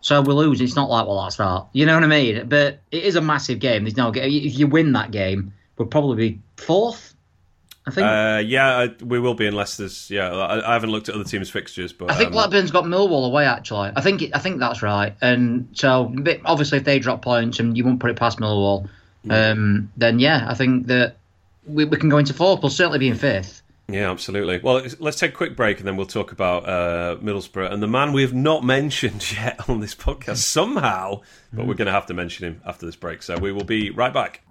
[0.00, 0.60] So we lose.
[0.60, 1.66] It's not like, well, that's that.
[1.72, 2.48] You know what I mean?
[2.48, 3.82] But it is a massive game.
[3.84, 7.14] There's no ga- If you win that game, we'll probably be fourth,
[7.86, 8.06] I think.
[8.06, 10.08] Uh, yeah, I, we will be unless there's.
[10.08, 12.84] Yeah, I, I haven't looked at other teams' fixtures, but I think um, Blackburn's got
[12.84, 13.46] Millwall away.
[13.46, 15.16] Actually, I think it, I think that's right.
[15.20, 16.14] And so,
[16.44, 18.88] obviously, if they drop points and you won't put it past Millwall,
[19.30, 21.16] um, then yeah, I think that
[21.66, 22.62] we, we can go into fourth.
[22.62, 23.62] We'll certainly be in fifth.
[23.88, 24.58] Yeah, absolutely.
[24.58, 27.86] Well, let's take a quick break and then we'll talk about uh, Middlesbrough and the
[27.86, 31.22] man we have not mentioned yet on this podcast somehow,
[31.52, 33.22] but we're going to have to mention him after this break.
[33.22, 34.42] So we will be right back.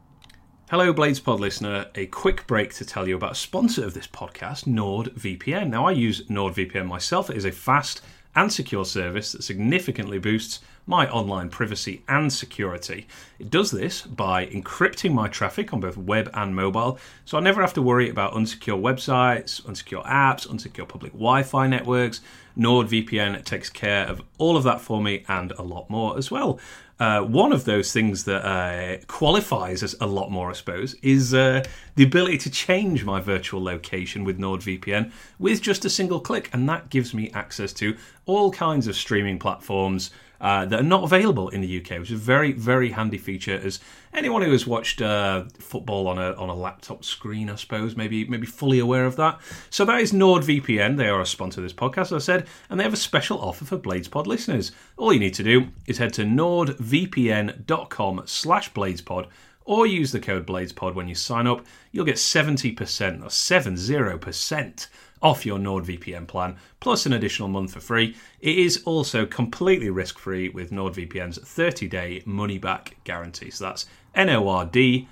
[0.70, 1.86] Hello, Blades Pod listener.
[1.96, 5.70] A quick break to tell you about a sponsor of this podcast, NordVPN.
[5.70, 7.30] Now, I use NordVPN myself.
[7.30, 8.02] It is a fast
[8.36, 13.08] and secure service that significantly boosts my online privacy and security.
[13.40, 17.62] It does this by encrypting my traffic on both web and mobile, so I never
[17.62, 22.22] have to worry about unsecure websites, unsecure apps, unsecure public Wi Fi networks.
[22.58, 26.58] NordVPN takes care of all of that for me and a lot more as well.
[26.98, 31.34] Uh, one of those things that uh, qualifies as a lot more, I suppose, is
[31.34, 31.66] uh,
[31.96, 36.70] the ability to change my virtual location with NordVPN with just a single click, and
[36.70, 40.12] that gives me access to all kinds of streaming platforms
[40.42, 43.60] uh, that are not available in the UK, which is a very, very handy feature.
[43.64, 43.80] As
[44.14, 48.26] anyone who has watched uh, football on a on a laptop screen, I suppose, maybe
[48.26, 49.40] maybe fully aware of that.
[49.70, 50.98] So that is NordVPN.
[50.98, 53.40] They are a sponsor of this podcast, as I said, and they have a special
[53.40, 54.72] offer for BladesPod listeners.
[54.98, 59.28] All you need to do is head to nordvpn.com slash bladespod
[59.66, 61.66] or use the code BladesPod when you sign up.
[61.92, 64.88] You'll get 70% or 70%
[65.22, 68.16] off your NordVPN plan, plus an additional month for free.
[68.40, 73.50] It is also completely risk free with NordVPN's 30 day money back guarantee.
[73.50, 73.86] So that's
[74.16, 75.06] nordvpn.com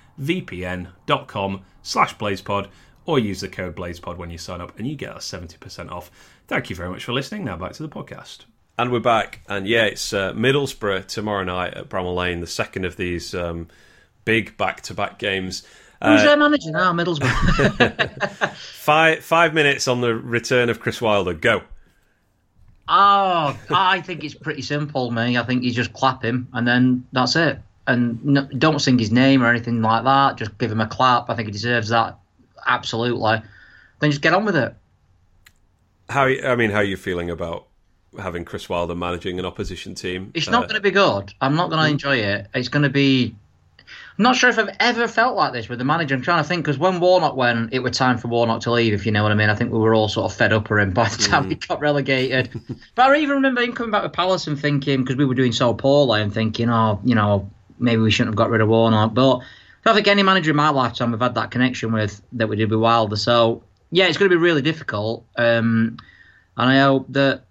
[1.82, 2.68] slash bladespod
[3.06, 6.10] or use the code BladesPod when you sign up and you get a 70% off.
[6.48, 7.44] Thank you very much for listening.
[7.44, 8.44] Now back to the podcast.
[8.78, 9.40] And we're back.
[9.48, 13.68] And yeah, it's uh, Middlesbrough tomorrow night at Bramall Lane, the second of these um,
[14.24, 15.66] big back to back games.
[16.04, 16.92] Who's their manager now?
[16.92, 18.52] Middlesbrough.
[18.54, 21.32] Five five minutes on the return of Chris Wilder.
[21.32, 21.62] Go.
[22.88, 25.38] oh, I think it's pretty simple, me.
[25.38, 27.58] I think you just clap him and then that's it.
[27.86, 30.36] And no, don't sing his name or anything like that.
[30.36, 31.30] Just give him a clap.
[31.30, 32.18] I think he deserves that.
[32.66, 33.42] Absolutely.
[34.00, 34.74] then just get on with it.
[36.10, 37.66] How I mean, how are you feeling about
[38.18, 40.30] having Chris Wilder managing an opposition team?
[40.34, 41.32] It's not uh, going to be good.
[41.40, 41.92] I'm not going to hmm.
[41.92, 42.48] enjoy it.
[42.54, 43.34] It's going to be.
[44.16, 46.14] I'm not sure if I've ever felt like this with the manager.
[46.14, 48.92] I'm trying to think because when Warnock went, it was time for Warnock to leave.
[48.92, 50.70] If you know what I mean, I think we were all sort of fed up
[50.70, 51.48] with him by the time mm.
[51.48, 52.50] we got relegated.
[52.94, 55.50] but I even remember him coming back to Palace and thinking because we were doing
[55.50, 59.14] so poorly and thinking, oh, you know, maybe we shouldn't have got rid of Warnock.
[59.14, 59.42] But I
[59.84, 62.70] don't think any manager in my lifetime we've had that connection with that we did
[62.70, 63.16] with Wilder.
[63.16, 65.26] So yeah, it's going to be really difficult.
[65.36, 65.96] Um,
[66.56, 67.46] and I hope that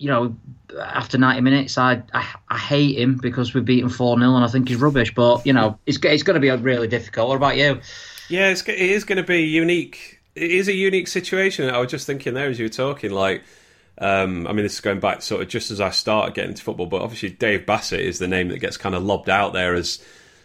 [0.00, 0.34] you know
[0.78, 4.48] after 90 minutes, I I, I hate him because we've beaten 4 0 and I
[4.48, 5.14] think he's rubbish.
[5.14, 7.28] But you know, it's it's going to be really difficult.
[7.28, 7.80] What about you?
[8.28, 10.20] Yeah, it's, it is going to be unique.
[10.34, 11.68] It is a unique situation.
[11.68, 13.42] I was just thinking there as you were talking, like.
[14.02, 16.62] Um, I mean, this is going back sort of just as I started getting into
[16.62, 19.74] football, but obviously Dave Bassett is the name that gets kind of lobbed out there
[19.74, 20.02] as,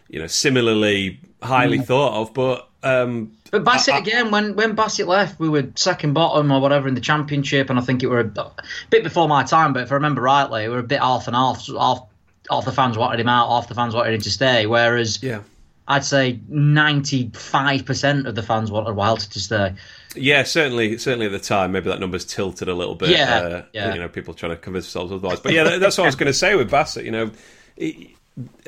[0.10, 1.86] you know, similarly highly mm.
[1.86, 2.34] thought of.
[2.34, 6.52] But um, but Bassett I, I, again, when when Bassett left, we were second bottom
[6.52, 8.52] or whatever in the championship, and I think it were a
[8.90, 9.74] bit before my time.
[9.74, 11.66] But if I remember rightly, we were a bit half and half.
[11.68, 12.08] Half,
[12.50, 14.68] half the fans wanted him out, half the fans wanted him to stay.
[14.68, 15.42] Whereas, yeah.
[15.88, 19.74] I'd say ninety five percent of the fans wanted Wilder to stay.
[20.16, 23.10] Yeah, certainly, certainly at the time, maybe that number's tilted a little bit.
[23.10, 23.94] Yeah, uh, yeah.
[23.94, 25.40] You know, people trying to convince themselves otherwise.
[25.40, 27.06] But yeah, that's what I was going to say with Bassett.
[27.06, 27.32] You know,
[27.76, 28.16] he,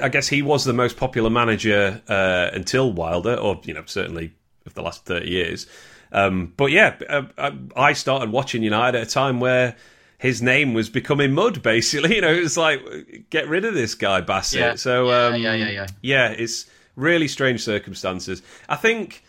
[0.02, 4.34] I guess he was the most popular manager uh, until Wilder, or you know, certainly
[4.66, 5.68] of the last 30 years.
[6.12, 9.76] Um, but yeah, uh, I started watching United at a time where
[10.20, 12.16] his name was becoming mud, basically.
[12.16, 14.60] You know, it was like, get rid of this guy, Bassett.
[14.60, 14.76] Yeah.
[14.76, 16.30] So, um, yeah, yeah, yeah, yeah.
[16.30, 16.66] it's
[16.96, 18.42] really strange circumstances.
[18.70, 19.24] I think,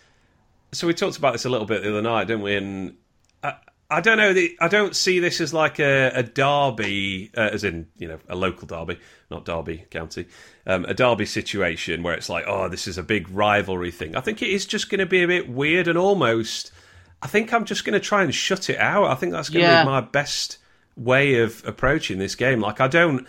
[0.73, 2.57] so we talked about this a little bit the other night, didn't we?
[2.57, 2.97] And
[3.43, 3.55] I,
[3.91, 7.89] I don't know, I don't see this as like a, a derby, uh, as in,
[7.99, 8.99] you know, a local derby,
[9.31, 10.27] not Derby County
[10.69, 14.15] um, a derby situation where it's like, oh, this is a big rivalry thing.
[14.15, 16.71] I think it is just going to be a bit weird and almost.
[17.23, 19.07] I think I'm just going to try and shut it out.
[19.07, 19.83] I think that's going to yeah.
[19.83, 20.59] be my best
[20.95, 22.61] way of approaching this game.
[22.61, 23.27] Like, I don't.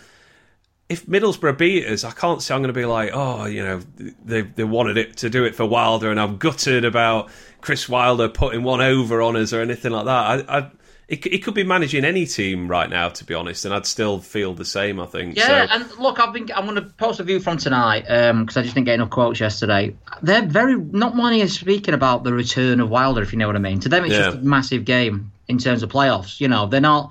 [0.90, 3.80] If Middlesbrough beat us, I can't say I'm going to be like, oh, you know,
[4.24, 7.30] they they wanted it to do it for Wilder, and I'm gutted about
[7.60, 10.50] Chris Wilder putting one over on us or anything like that.
[10.50, 10.70] I, I
[11.10, 14.54] he, could be managing any team right now, to be honest, and I'd still feel
[14.54, 15.00] the same.
[15.00, 15.36] I think.
[15.36, 15.74] Yeah, so.
[15.74, 16.48] and look, I've been.
[16.54, 19.10] I'm going to post a view from tonight because um, I just didn't get enough
[19.10, 19.96] quotes yesterday.
[20.22, 23.56] They're very not many are speaking about the return of Wilder, if you know what
[23.56, 23.80] I mean.
[23.80, 24.20] To them, it's yeah.
[24.26, 26.40] just a massive game in terms of playoffs.
[26.40, 27.10] You know, they're not.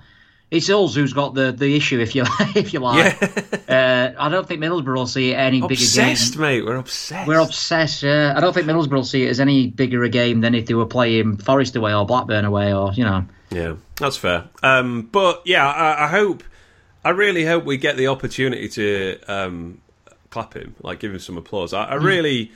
[0.50, 2.24] It's us who's got the, the issue, if you
[2.56, 3.20] if you like.
[3.22, 4.14] Yeah.
[4.16, 6.12] uh, I don't think Middlesbrough will see it any obsessed, bigger game.
[6.12, 6.66] Obsessed, mate.
[6.66, 7.28] We're obsessed.
[7.28, 8.04] We're obsessed.
[8.04, 8.34] Yeah.
[8.36, 10.74] I don't think Middlesbrough will see it as any bigger a game than if they
[10.74, 13.26] were playing Forest away or Blackburn away or you know.
[13.52, 14.50] Yeah, that's fair.
[14.64, 16.44] Um, but yeah, I, I, hope,
[17.04, 19.82] I really hope we get the opportunity to um,
[20.30, 21.74] clap him, like give him some applause.
[21.74, 22.06] I, I hmm.
[22.06, 22.52] really,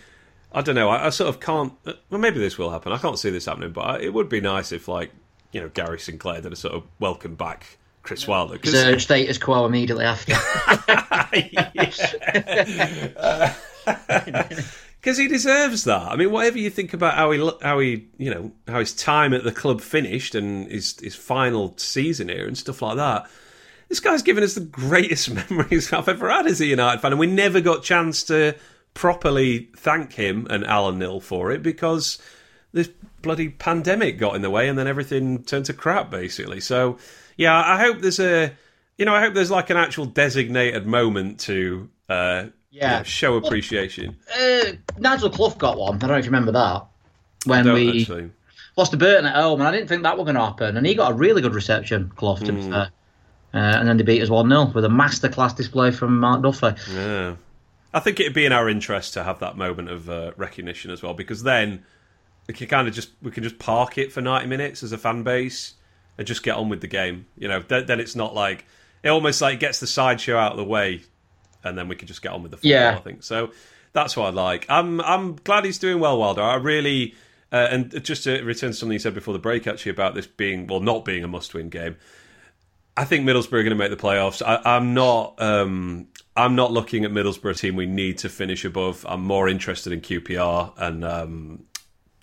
[0.52, 1.74] I don't know, I, I, sort of can't.
[2.10, 2.92] Well, maybe this will happen.
[2.92, 5.12] I can't see this happening, but it would be nice if, like,
[5.52, 8.58] you know, Gary Sinclair did a sort of welcome back Chris Wilder.
[8.64, 10.34] Surge status quo immediately after.
[15.04, 16.14] because he deserves that.
[16.14, 19.34] I mean, whatever you think about how he how he you know how his time
[19.34, 23.30] at the club finished and his his final season here and stuff like that.
[23.90, 27.20] This guy's given us the greatest memories I've ever had as a United fan, and
[27.20, 28.56] we never got chance to
[28.94, 32.18] properly thank him and Alan Knill for it because
[32.72, 32.90] this
[33.22, 36.62] bloody pandemic got in the way, and then everything turned to crap basically.
[36.62, 36.98] So,
[37.36, 38.54] yeah, I hope there's a
[38.98, 41.90] you know I hope there's like an actual designated moment to.
[42.08, 44.18] Uh, yeah, show appreciation.
[44.36, 45.96] uh, Nigel Clough got one.
[45.96, 46.86] I don't know if you remember that
[47.46, 48.32] when we actually.
[48.76, 50.76] lost to Burton at home, and I didn't think that was going to happen.
[50.76, 52.56] And he got a really good reception, Clough, to mm.
[52.56, 52.72] be hmm.
[52.72, 52.90] fair.
[53.54, 56.74] Uh, and then they beat us 1 0 with a masterclass display from Mark Duffy.
[56.92, 57.36] Yeah.
[57.94, 61.04] I think it'd be in our interest to have that moment of uh, recognition as
[61.04, 61.86] well, because then
[62.48, 64.98] we can kind of just we can just park it for ninety minutes as a
[64.98, 65.76] fan base
[66.18, 67.28] and just get on with the game.
[67.38, 68.66] You know, then, then it's not like
[69.04, 71.04] it almost like gets the sideshow out of the way
[71.64, 72.72] and then we can just get on with the football.
[72.72, 72.96] Yeah.
[72.98, 73.52] I think so.
[73.94, 74.66] That's what I like.
[74.70, 76.42] I'm I'm glad he's doing well, Wilder.
[76.42, 77.16] I really
[77.52, 80.26] uh, and just to return to something you said before the break, actually about this
[80.26, 81.98] being well not being a must-win game.
[82.98, 84.42] I think Middlesbrough are going to make the playoffs.
[84.46, 85.42] I, am not.
[85.42, 89.06] Um, I'm not looking at Middlesbrough team we need to finish above.
[89.08, 91.64] I'm more interested in QPR and um,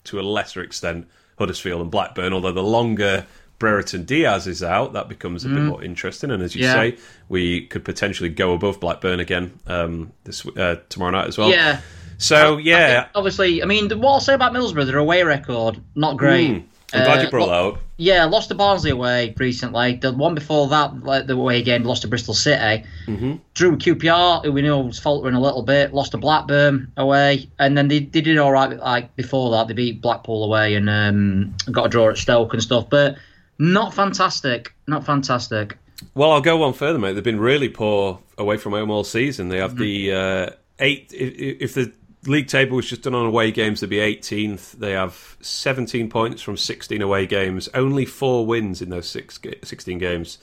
[0.04, 2.32] to a lesser extent Huddersfield and Blackburn.
[2.32, 3.26] Although the longer
[3.60, 5.54] Brereton Diaz is out, that becomes a mm.
[5.54, 6.32] bit more interesting.
[6.32, 6.72] And as you yeah.
[6.72, 6.98] say,
[7.28, 11.50] we could potentially go above Blackburn again um, this uh, tomorrow night as well.
[11.50, 11.80] Yeah.
[12.18, 16.16] So yeah, I obviously, I mean, what I'll say about Middlesbrough, their away record not
[16.16, 16.50] great.
[16.50, 16.64] Mm.
[16.92, 17.84] I'm glad you Uh, brought lo- that up.
[17.98, 19.96] Yeah, lost to Barnsley away recently.
[19.96, 22.84] The one before that, like the away game, lost to Bristol City.
[23.06, 23.34] Mm-hmm.
[23.54, 25.94] Drew QPR, who we know was faltering a little bit.
[25.94, 28.76] Lost to Blackburn away, and then they, they did all right.
[28.76, 32.62] Like before that, they beat Blackpool away and um, got a draw at Stoke and
[32.62, 32.88] stuff.
[32.90, 33.16] But
[33.60, 34.74] not fantastic.
[34.86, 35.76] Not fantastic.
[36.14, 37.12] Well, I'll go one further, mate.
[37.12, 39.50] They've been really poor away from home all season.
[39.50, 41.12] They have the uh, eight.
[41.12, 41.92] If, if the
[42.26, 44.72] league table was just done on away games, they'd be 18th.
[44.72, 47.68] They have 17 points from 16 away games.
[47.74, 50.38] Only four wins in those six, 16 games.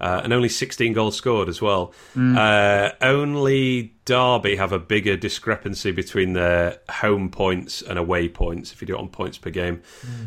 [0.00, 1.92] Uh, and only 16 goals scored as well.
[2.36, 8.80] Uh, only Derby have a bigger discrepancy between their home points and away points if
[8.80, 9.80] you do it on points per game.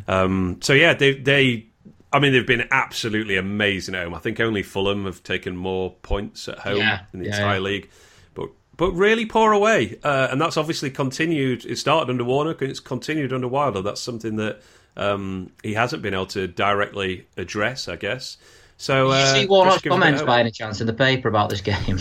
[0.07, 1.67] Um, so yeah, they they
[2.15, 4.13] I mean, they've been absolutely amazing at home.
[4.13, 7.55] I think only Fulham have taken more points at home Yeah, in the yeah, entire
[7.55, 7.59] yeah.
[7.59, 7.89] league,
[8.33, 11.65] but but really poor away, uh, and that's obviously continued.
[11.65, 13.81] It started under Warnock and it's continued under Wilder.
[13.81, 14.61] That's something that
[14.95, 18.37] um, he hasn't been able to directly address, I guess.
[18.77, 20.87] So Did you uh, see Warnock's just give him a comments by any chance in
[20.87, 21.99] the paper about this game?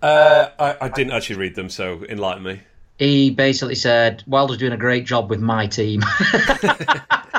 [0.00, 2.60] Uh, I, I didn't actually read them, so enlighten me.
[3.00, 6.02] He basically said Wilder's doing a great job with my team.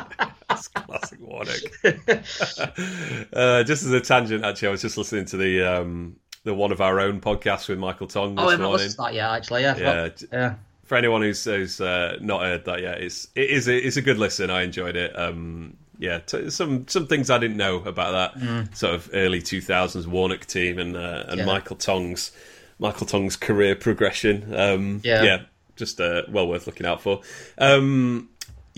[0.68, 0.68] That's
[1.14, 1.56] classic Warnock.
[3.34, 6.72] uh, just as a tangent, actually, I was just listening to the um, the one
[6.72, 8.90] of our own podcasts with Michael Tonge this oh, I haven't morning.
[8.90, 9.30] to that yet.
[9.32, 10.56] Actually, yeah, Yeah, yeah.
[10.84, 14.02] for anyone who's, who's uh, not heard that yet, it's it is a, it's a
[14.02, 14.50] good listen.
[14.50, 15.18] I enjoyed it.
[15.18, 19.62] Um, yeah, t- some some things I didn't know about that sort of early two
[19.62, 21.38] thousands Warnock team and uh, and Mm.
[21.40, 21.46] Yeah.
[21.46, 22.32] Michael Tonge's
[22.80, 24.56] Michael Tonge's career progression.
[24.56, 25.24] Um, Yeah.
[25.24, 25.42] yeah,
[25.76, 27.20] just uh, well worth looking out for.
[27.58, 28.30] Um,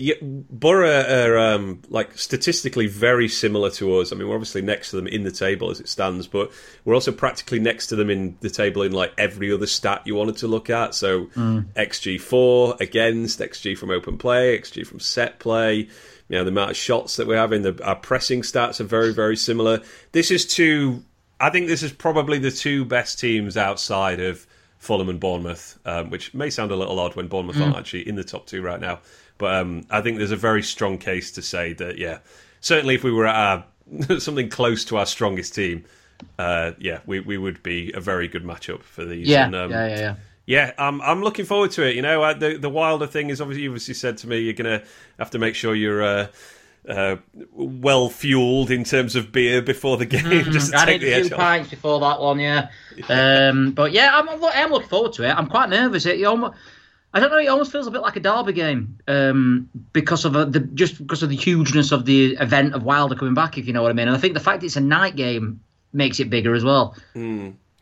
[0.02, 4.10] yeah, Borough are um, like statistically very similar to us.
[4.10, 6.50] I mean, we're obviously next to them in the table as it stands, but
[6.84, 10.16] we're also practically next to them in the table in like every other stat you
[10.16, 10.96] wanted to look at.
[10.96, 11.26] So
[11.76, 15.76] XG four against, XG from open play, XG from set play.
[15.76, 19.14] You know, the amount of shots that we're having, the, our pressing stats are very,
[19.14, 19.82] very similar.
[20.10, 21.04] This is two.
[21.38, 24.48] I think this is probably the two best teams outside of
[24.78, 28.16] Fulham and Bournemouth, um, which may sound a little odd when Bournemouth aren't actually in
[28.16, 28.98] the top two right now.
[29.42, 32.18] But um, I think there's a very strong case to say that, yeah,
[32.60, 35.84] certainly if we were at our, something close to our strongest team,
[36.38, 39.26] uh, yeah, we, we would be a very good matchup for these.
[39.26, 40.14] Yeah, And, um, yeah, yeah, yeah.
[40.46, 41.96] yeah, I'm I'm looking forward to it.
[41.96, 44.52] You know, uh, the the wilder thing is obviously you obviously said to me you're
[44.52, 44.84] gonna
[45.18, 46.26] have to make sure you're uh,
[46.88, 47.16] uh,
[47.52, 51.36] well fueled in terms of beer before the game, just Mm, I take did few
[51.36, 52.68] pints before that one, yeah.
[53.08, 55.32] Um, but yeah, I'm, I'm looking forward to it.
[55.32, 56.06] I'm quite nervous.
[56.06, 56.54] It, you almost,
[57.14, 57.38] I don't know.
[57.38, 60.98] It almost feels a bit like a derby game um, because of uh the just
[60.98, 63.58] because of the hugeness of the event of Wilder coming back.
[63.58, 64.08] If you know what I mean.
[64.08, 65.60] And I think the fact it's a night game
[65.92, 66.96] makes it bigger as well.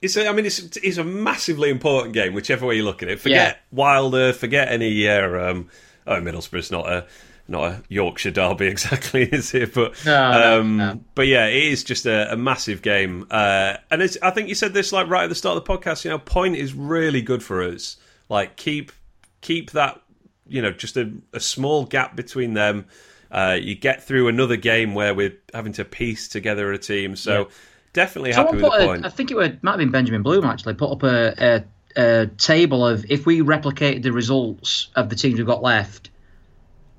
[0.02, 3.08] It's a, I mean, it's it's a massively important game, whichever way you look at
[3.08, 3.20] it.
[3.20, 3.76] Forget Yeah.
[3.76, 5.68] Wilder, forget any uh, um,
[6.06, 7.06] oh Middlesbrough's not a
[7.46, 9.74] not a Yorkshire derby exactly, is it?
[9.74, 11.00] But No, um, no.
[11.14, 13.26] but yeah, it is just a, a massive game.
[13.30, 15.70] Uh, and it's, I think you said this like right at the start of the
[15.78, 16.04] podcast.
[16.04, 17.96] You know, point is really good for us.
[18.28, 18.92] Like keep
[19.40, 20.00] keep that
[20.48, 22.86] you know just a, a small gap between them.
[23.30, 27.14] Uh, you get through another game where we're having to piece together a team.
[27.14, 27.48] So
[27.92, 29.06] definitely happy with the a, point.
[29.06, 31.64] I think it was, might have been Benjamin Bloom actually put up a,
[31.96, 36.10] a, a table of if we replicated the results of the teams we've got left.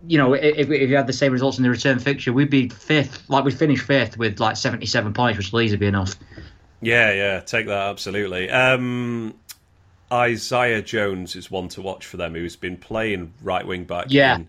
[0.08, 2.70] You know, if, if you had the same results in the return fixture, we'd be
[2.70, 3.30] fifth.
[3.30, 6.16] Like we'd finish fifth with like seventy-seven points, which will easily be enough.
[6.82, 8.50] Yeah, yeah, take that absolutely.
[8.50, 9.36] Um,
[10.12, 14.36] Isaiah Jones is one to watch for them, who's been playing right wing back Yeah.
[14.36, 14.44] in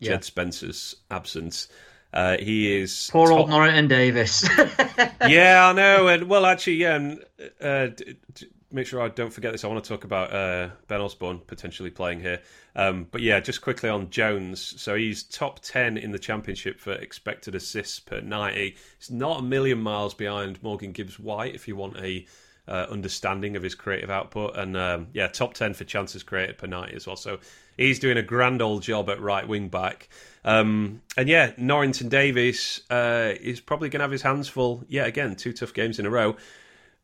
[0.00, 0.20] Jed Yeah.
[0.20, 1.68] Spencer's absence.
[2.12, 4.48] Uh, he is Poor top- old Norrington Davies.
[5.26, 6.08] yeah, I know.
[6.08, 6.94] And well, actually, yeah.
[6.96, 7.24] And,
[7.60, 9.64] uh, d- d- make sure I don't forget this.
[9.64, 12.40] I want to talk about uh, Ben Osborne potentially playing here.
[12.76, 14.80] Um, but yeah, just quickly on Jones.
[14.80, 18.76] So he's top ten in the championship for expected assists per ninety.
[18.98, 22.24] It's not a million miles behind Morgan Gibbs White if you want a
[22.68, 24.56] uh, understanding of his creative output.
[24.56, 27.16] And um, yeah, top ten for chances created per ninety as well.
[27.16, 27.38] So
[27.76, 30.08] he's doing a grand old job at right wing back.
[30.44, 35.06] Um, and yeah, Norrington Davies uh, is probably going to have his hands full yet
[35.06, 35.36] again.
[35.36, 36.36] Two tough games in a row.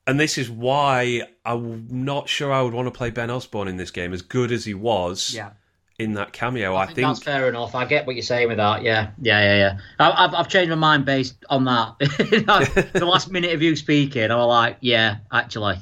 [0.07, 3.79] And this is why I'm not sure I would want to play Ben Osborne in
[3.79, 5.51] this game, as good as he was yeah.
[6.05, 6.75] In that cameo.
[6.75, 7.75] I, I think think that's fair enough.
[7.75, 8.83] I get what you're saying with that.
[8.83, 9.79] Yeah, yeah, yeah, yeah.
[9.99, 11.99] I, I've, I've changed my mind based on that.
[12.93, 15.79] the last minute of you speaking, I was like, yeah, actually.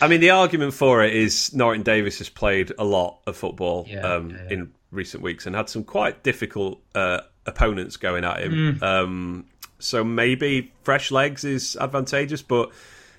[0.00, 3.86] I mean, the argument for it is Norton Davis has played a lot of football
[3.88, 4.52] Yeah, um, yeah, yeah.
[4.52, 8.52] in recent weeks and had some quite difficult uh, opponents going at him.
[8.52, 8.82] Mm.
[8.82, 9.46] Um,
[9.78, 12.70] so maybe fresh legs is advantageous, but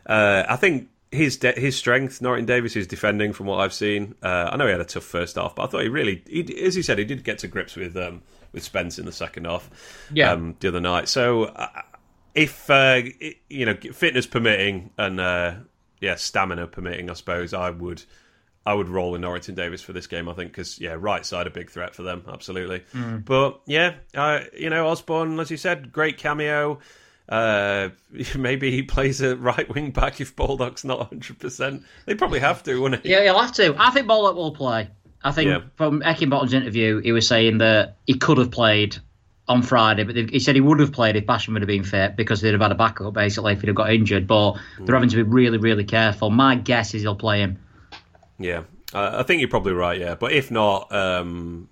[0.06, 4.16] uh, I think his de- his strength, Norton Davis, is defending from what I've seen.
[4.24, 6.64] Uh, I know he had a tough first half, but I thought he really, he,
[6.64, 8.22] as you said, he did get to grips with um,
[8.54, 9.70] with Spence in the second half.
[10.14, 10.32] Yeah.
[10.32, 11.08] Um, the other night.
[11.10, 11.82] So uh,
[12.34, 15.56] if uh, it- you know fitness permitting and uh,
[16.00, 18.04] yeah stamina permitting, I suppose I would.
[18.64, 21.48] I would roll in Norrington Davies for this game, I think, because yeah, right side
[21.48, 22.84] a big threat for them, absolutely.
[23.26, 26.78] But yeah, uh, you know, Osborne, as you said, great cameo.
[27.32, 27.90] Uh,
[28.38, 31.84] maybe he plays a right wing back if Baldock's not hundred percent.
[32.06, 33.12] They probably have to, wouldn't he?
[33.12, 33.74] Yeah, he'll have to.
[33.80, 34.90] I think Baldock will play.
[35.24, 35.62] I think Yeah.
[35.76, 38.98] from Heckingbottom's interview, he was saying that he could have played
[39.48, 42.16] on Friday, but he said he would have played if Basham would have been fit
[42.16, 44.26] because they'd have had a backup basically if he'd have got injured.
[44.28, 46.30] But they're having to be really, really careful.
[46.30, 47.60] My guess is he'll play him.
[48.40, 48.64] Yeah,
[48.94, 50.00] uh, I think you're probably right.
[50.00, 51.70] Yeah, but if not, um,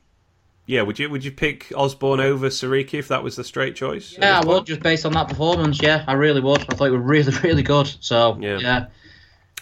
[0.69, 4.15] yeah, would you would you pick Osborne over Seriki if that was the straight choice?
[4.15, 5.81] Yeah, I would just based on that performance.
[5.81, 6.61] Yeah, I really would.
[6.61, 7.91] I thought he was really, really good.
[8.01, 8.59] So Yeah.
[8.59, 8.85] yeah,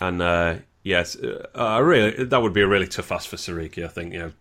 [0.01, 3.85] And uh, yes, uh, I really that would be a really tough ask for Seriki.
[3.85, 4.31] I think you know.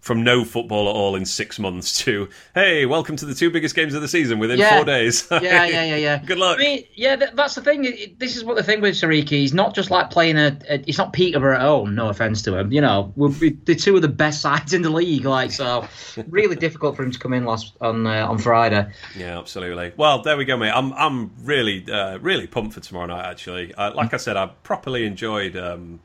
[0.00, 3.74] From no football at all in six months to hey, welcome to the two biggest
[3.76, 4.76] games of the season within Yeah.
[4.76, 5.28] four days.
[5.30, 6.18] yeah, yeah, yeah, yeah.
[6.26, 6.56] Good luck.
[6.58, 7.84] I mean, yeah, that's the thing.
[7.84, 9.28] It- it- This is what the thing with Seriki.
[9.32, 10.58] He's not just like playing a.
[10.70, 11.94] a he's not Peterborough at home.
[11.94, 12.72] No offense to him.
[12.72, 15.26] You know, we're, we, the two of the best sides in the league.
[15.26, 15.86] Like, so
[16.28, 18.90] really difficult for him to come in last on uh, on Friday.
[19.14, 19.92] Yeah, absolutely.
[19.98, 20.72] Well, there we go, mate.
[20.74, 23.26] I'm I'm really uh, really pumped for tomorrow night.
[23.30, 26.00] Actually, uh, like I said, I properly enjoyed um,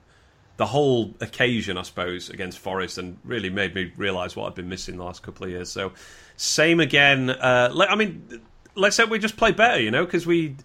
[0.57, 4.69] the whole occasion, I suppose, against Forest, and really made me realise what I've been
[4.69, 5.69] missing the last couple of years.
[5.69, 5.91] So,
[6.37, 7.29] same again.
[7.29, 8.41] Uh, le- I mean,
[8.75, 10.55] let's say we just play better, you know, because we.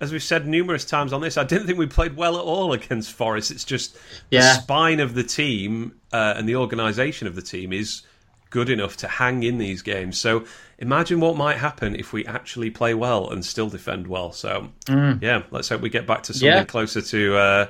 [0.00, 2.72] As we've said numerous times on this, I didn't think we played well at all
[2.72, 3.50] against Forest.
[3.50, 3.96] It's just
[4.30, 8.02] the spine of the team uh, and the organisation of the team is
[8.50, 10.16] good enough to hang in these games.
[10.16, 10.44] So
[10.78, 14.30] imagine what might happen if we actually play well and still defend well.
[14.30, 16.62] So yeah, let's hope we get back to something Yeah.
[16.64, 17.66] closer to uh,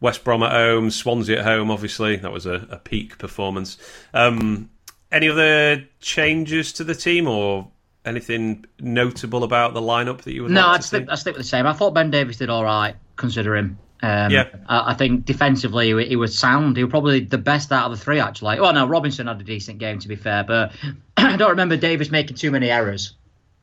[0.00, 1.70] West Brom at home, Swansea at home.
[1.70, 3.78] Obviously, that was a, a peak performance.
[4.14, 4.70] Um,
[5.10, 7.68] any other changes to the team or
[8.04, 11.06] anything notable about the lineup that you would No, like I'd to stick?
[11.10, 11.66] I'd stick with the same.
[11.66, 13.78] I thought Ben Davies did all right, considering.
[14.02, 14.46] Um, Yeah.
[14.68, 16.76] I, I think defensively he, he was sound.
[16.76, 18.60] He was probably the best out of the three, actually.
[18.60, 20.72] Well, no, Robinson had a decent game, to be fair, but
[21.16, 23.14] I don't remember Davies making too many errors.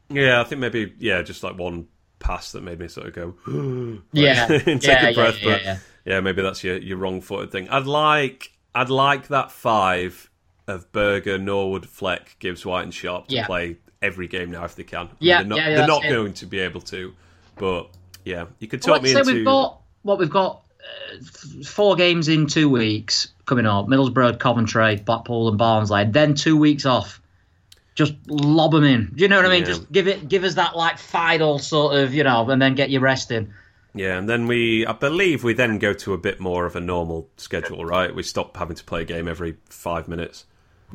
[0.10, 1.88] Yeah, I think maybe yeah, just like one
[2.20, 5.42] pass that made me sort of go Yeah, take yeah, a yeah, breath.
[5.42, 5.78] yeah, but yeah.
[6.06, 7.68] Yeah, maybe that's your your wrong footed thing.
[7.70, 10.30] I'd like I'd like that five
[10.68, 13.46] of Berge, Norwood, Fleck, Gibbs, White, and Sharp to Yeah.
[13.46, 15.02] play every game now if they can.
[15.02, 17.14] I mean, Yeah, they're not, yeah, yeah, they're not going to be able to,
[17.58, 17.88] but
[18.24, 19.34] yeah, you could talk Let's me into.
[19.34, 20.62] we've got what we've got
[21.14, 26.06] uh, four games in two weeks coming up: Middlesbrough, Coventry, Blackpool, and Barnsley.
[26.06, 27.22] Then two weeks off.
[27.96, 29.12] Just lob them in.
[29.16, 29.62] Do you know what I mean?
[29.62, 29.68] Yeah.
[29.68, 32.90] Just give it, give us that like final sort of, you know, and then get
[32.90, 33.54] you resting.
[33.96, 36.82] Yeah, and then we, I believe, we then go to a bit more of a
[36.82, 38.14] normal schedule, right?
[38.14, 40.46] We stop having to play a game every five minutes.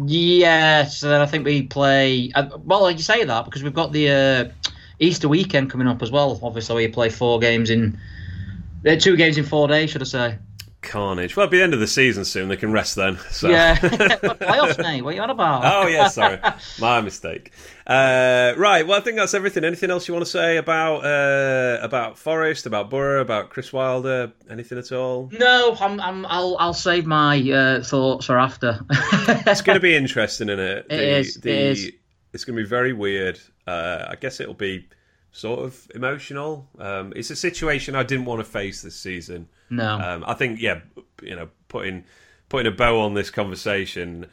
[0.04, 2.30] Yes, then I think we play.
[2.34, 6.10] Uh, well, you say that because we've got the uh, Easter weekend coming up as
[6.10, 6.38] well.
[6.42, 7.98] Obviously, we play four games in,
[8.86, 10.38] uh, two games in four days, should I say?
[10.82, 11.36] Carnage.
[11.36, 12.48] Well, it'll be the end of the season soon.
[12.48, 13.18] They can rest then.
[13.30, 13.48] So.
[13.48, 15.02] Yeah, playoffs, mate.
[15.02, 15.62] What are you on about?
[15.64, 16.38] Oh yeah, sorry,
[16.80, 17.52] my mistake.
[17.86, 19.64] Uh, right, well, I think that's everything.
[19.64, 24.32] Anything else you want to say about uh, about Forest, about Borough, about Chris Wilder?
[24.48, 25.28] Anything at all?
[25.32, 28.80] No, I'm, I'm, I'll, I'll save my uh, thoughts for after.
[29.46, 30.86] It's going to be interesting, isn't it?
[30.90, 31.92] It is, it is.
[32.32, 33.38] It's going to be very weird.
[33.66, 34.88] Uh, I guess it'll be
[35.32, 36.66] sort of emotional.
[36.78, 39.48] Um, it's a situation I didn't want to face this season.
[39.70, 40.80] no, Um, I think, yeah,
[41.22, 42.04] you know, putting
[42.48, 44.26] putting a bow on this conversation,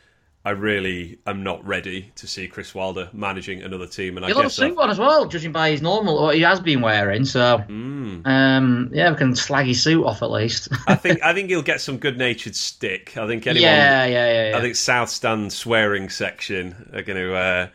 [0.44, 4.38] I really am not ready to see Chris Wilder managing another team, and I he'll
[4.38, 6.82] have a I've- suit on as well, judging by his normal what he has been
[6.82, 7.26] wearing.
[7.26, 8.22] So, Hmm.
[8.26, 10.70] um, yeah, we can slag his suit off at least.
[10.88, 13.16] I think I think he'll get some good-natured stick.
[13.18, 13.62] I think anyone.
[13.70, 14.58] yeah, yeah, yeah, yeah.
[14.58, 17.68] I think South Stand swearing section are going to uh,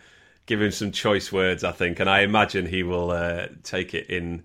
[0.46, 1.64] give him some choice words.
[1.64, 4.42] I think, and I imagine he will uh, take it in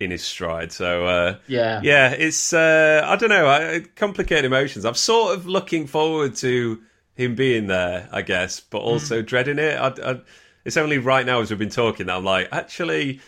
[0.00, 0.72] in his stride.
[0.72, 1.80] So uh, Yeah.
[1.82, 4.84] yeah, it's uh, I don't know, I, complicated emotions.
[4.84, 6.80] I'm sort of looking forward to
[7.14, 9.26] him being there, I guess, but also Hmm.
[9.26, 9.78] dreading it.
[9.78, 10.20] I, I,
[10.64, 13.20] it's only right now as we've been talking that I'm like, actually.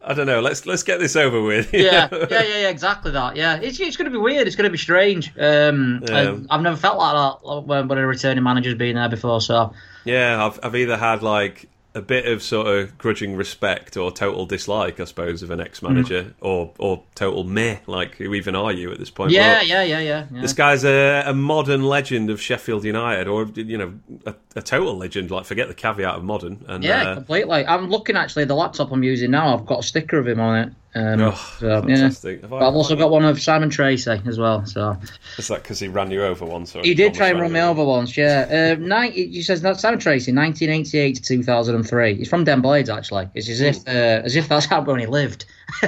[0.00, 0.40] I don't know.
[0.40, 1.72] Let's let's get this over with.
[1.74, 3.34] yeah, yeah, yeah, yeah, exactly that.
[3.34, 4.46] Yeah, it's it's going to be weird.
[4.46, 5.32] It's going to be strange.
[5.36, 6.36] Um, Yeah.
[6.50, 9.40] I've never felt like that when, when a returning manager's been there before.
[9.40, 9.72] So
[10.04, 14.46] Yeah, I've I've either had like a bit of sort of grudging respect or total
[14.46, 16.34] dislike, I suppose, of an ex-manager, Mm.
[16.40, 17.78] or or total meh.
[17.86, 19.32] Like, who even are you at this point?
[19.32, 20.40] yeah, Well, yeah, yeah, yeah, yeah.
[20.42, 23.94] This guy's a, a modern legend of Sheffield United, or you know,
[24.26, 25.30] a, a total legend.
[25.30, 26.64] Like, forget the caveat of modern.
[26.68, 27.66] And yeah, uh, completely.
[27.66, 29.54] I'm looking actually the laptop I'm using now.
[29.56, 30.72] I've got a sticker of him on it.
[30.94, 32.40] Um, Oh, so, fantastic.
[32.42, 34.64] Have I- But I've also got one of Simon Tracey as well.
[34.66, 34.96] So
[35.36, 36.74] Is that because he ran you over once?
[36.74, 38.16] Or he did try and run me over once.
[38.16, 42.14] Yeah, uh, nine, he says that Simon Tracey, 1988 to 2003.
[42.16, 43.28] He's from Den Blades actually.
[43.34, 45.44] It's as if uh, as if that's how when he lived.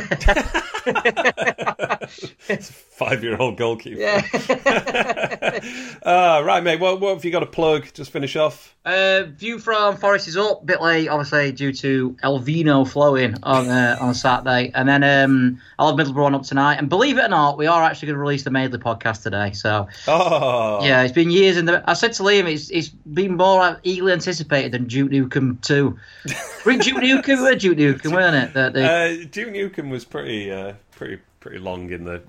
[2.90, 4.00] Five-year-old goalkeeper.
[4.00, 4.20] Yeah.
[6.02, 6.80] Ah, right, mate.
[6.80, 7.92] What, what have you got to plug?
[7.92, 8.74] Just finish off.
[8.86, 13.68] Uh, view from Forest is up, bit late, obviously due to El Vino flowing on
[13.68, 16.76] uh, on Saturday, and then um, I'll have Middlesbrough on up tonight.
[16.76, 19.52] And believe it or not, we are actually going to release the Maidley podcast today.
[19.52, 21.82] So Oh, yeah, it's been years in the.
[21.88, 25.98] I said to Liam, it's it's been more eagerly anticipated than Duke Nukem two.
[26.26, 28.54] Duke Nukem, Duke Nukem, weren't it?
[28.54, 32.22] The, the, Uh, Duke Nukem was pretty, uh, pretty, pretty long in the.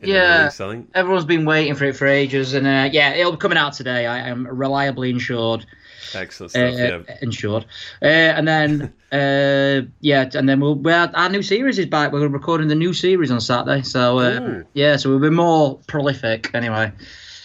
[0.00, 0.32] In Yeah.
[0.32, 0.90] The release, I think.
[0.94, 4.06] everyone's been waiting for it for ages, and uh, yeah, it'll be coming out today.
[4.06, 5.66] I am reliably insured.
[6.14, 7.16] Excellent uh, yeah.
[7.20, 7.64] insured.
[8.00, 12.12] Uh, and then, uh, yeah, and then we'll, well, our new series is back.
[12.12, 13.82] We're recording the new series on Saturday.
[13.82, 16.92] So, uh, yeah, so we'll be more prolific anyway.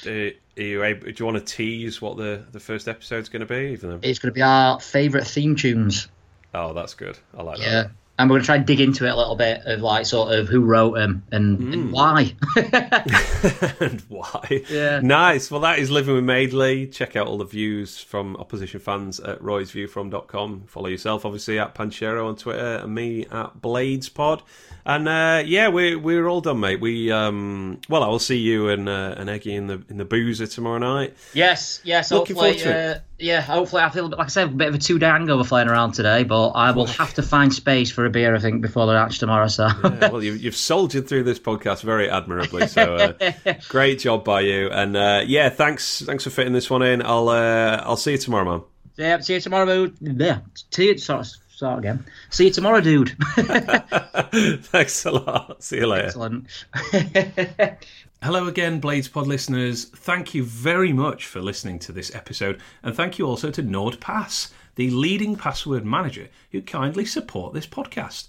[0.05, 3.39] Uh, are you able, do you want to tease what the, the first episode's going
[3.39, 3.73] to be?
[3.73, 6.07] Even though, It's going to be our favourite theme tunes.
[6.53, 7.17] oh, that's good.
[7.35, 7.65] I like that.
[7.65, 7.87] Yeah.
[8.19, 10.33] And we're going to try and dig into it a little bit of like sort
[10.37, 11.73] of who wrote them and, Hmm.
[11.73, 12.35] and why.
[13.79, 14.61] and why?
[14.69, 14.99] Yeah.
[15.01, 15.49] Nice.
[15.49, 16.91] Well, that is Living with Maidley.
[16.91, 20.65] Check out all the views from opposition fans at roysviewfrom.com.
[20.67, 24.41] Follow yourself, obviously, at Panchero on Twitter and me at BladesPod.
[24.85, 26.81] And uh, yeah, we're we're all done, mate.
[26.81, 30.03] We um, well, I will see you and uh, and Eggy in the in the
[30.03, 31.15] boozer tomorrow night.
[31.33, 32.11] yes, yes.
[32.11, 33.01] Looking forward to it.
[33.23, 35.69] Yeah, hopefully I feel, like I said, a bit of a two day hangover flying
[35.69, 38.85] around today, but I will have to find space for a beer, I think, before
[38.85, 39.47] the match tomorrow.
[39.47, 39.67] So.
[39.83, 44.41] Yeah, well, you, you've soldiered through this podcast very admirably, so uh, great job by
[44.41, 44.69] you.
[44.69, 47.01] And uh, yeah, thanks thanks for fitting this one in.
[47.01, 48.61] I'll uh, I'll see you tomorrow, man.
[48.97, 49.97] Yeah, see you tomorrow, dude.
[50.01, 50.39] Yeah,
[50.71, 50.97] see you.
[50.97, 52.05] Start, start again.
[52.29, 53.15] See you tomorrow, dude.
[54.65, 55.63] Thanks a lot.
[55.63, 56.07] See you later.
[56.07, 56.47] Excellent.
[58.23, 59.83] Hello again, Blades Pod listeners.
[59.83, 64.49] Thank you very much for listening to this episode, and thank you also to NordPass,
[64.75, 68.27] the leading password manager who kindly support this podcast.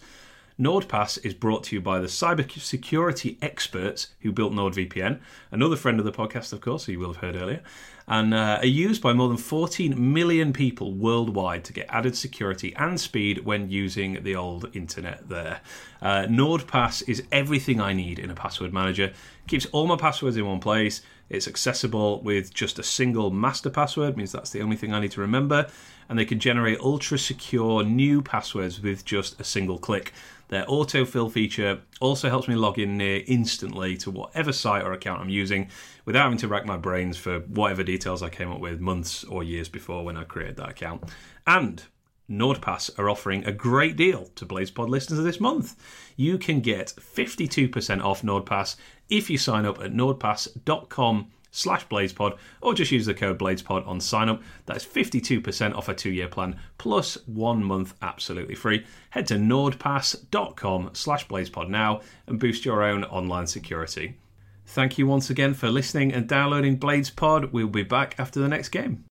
[0.59, 5.21] NordPass is brought to you by the cybersecurity experts who built NordVPN,
[5.53, 7.63] another friend of the podcast, of course, who you will have heard earlier,
[8.07, 12.75] and uh, are used by more than 14 million people worldwide to get added security
[12.77, 15.61] and speed when using the old internet there.
[16.03, 19.13] Uh, NordPass is everything I need in a password manager,
[19.47, 21.01] keeps all my passwords in one place.
[21.31, 25.13] It's accessible with just a single master password, means that's the only thing I need
[25.13, 25.69] to remember,
[26.09, 30.13] and they can generate ultra secure new passwords with just a single click.
[30.55, 35.21] Their autofill feature also helps me log in near instantly to whatever site or account
[35.21, 35.69] I'm using
[36.05, 39.43] without having to rack my brains for whatever details I came up with months or
[39.43, 41.11] years before when I created that account.
[41.45, 41.83] And
[42.31, 45.75] NordPass are offering a great deal to BladesPod listeners this month.
[46.15, 48.77] You can get 52% off NordPass
[49.09, 54.01] if you sign up at nordpass.com slash bladespod or just use the code bladespod on
[54.01, 58.85] sign up that's 52% off a two-year plan plus one month absolutely free.
[59.11, 64.19] Head to nordpass.com slash bladespod now and boost your own online security.
[64.67, 68.49] Thank you once again for listening and downloading blades pod we'll be back after the
[68.49, 69.05] next game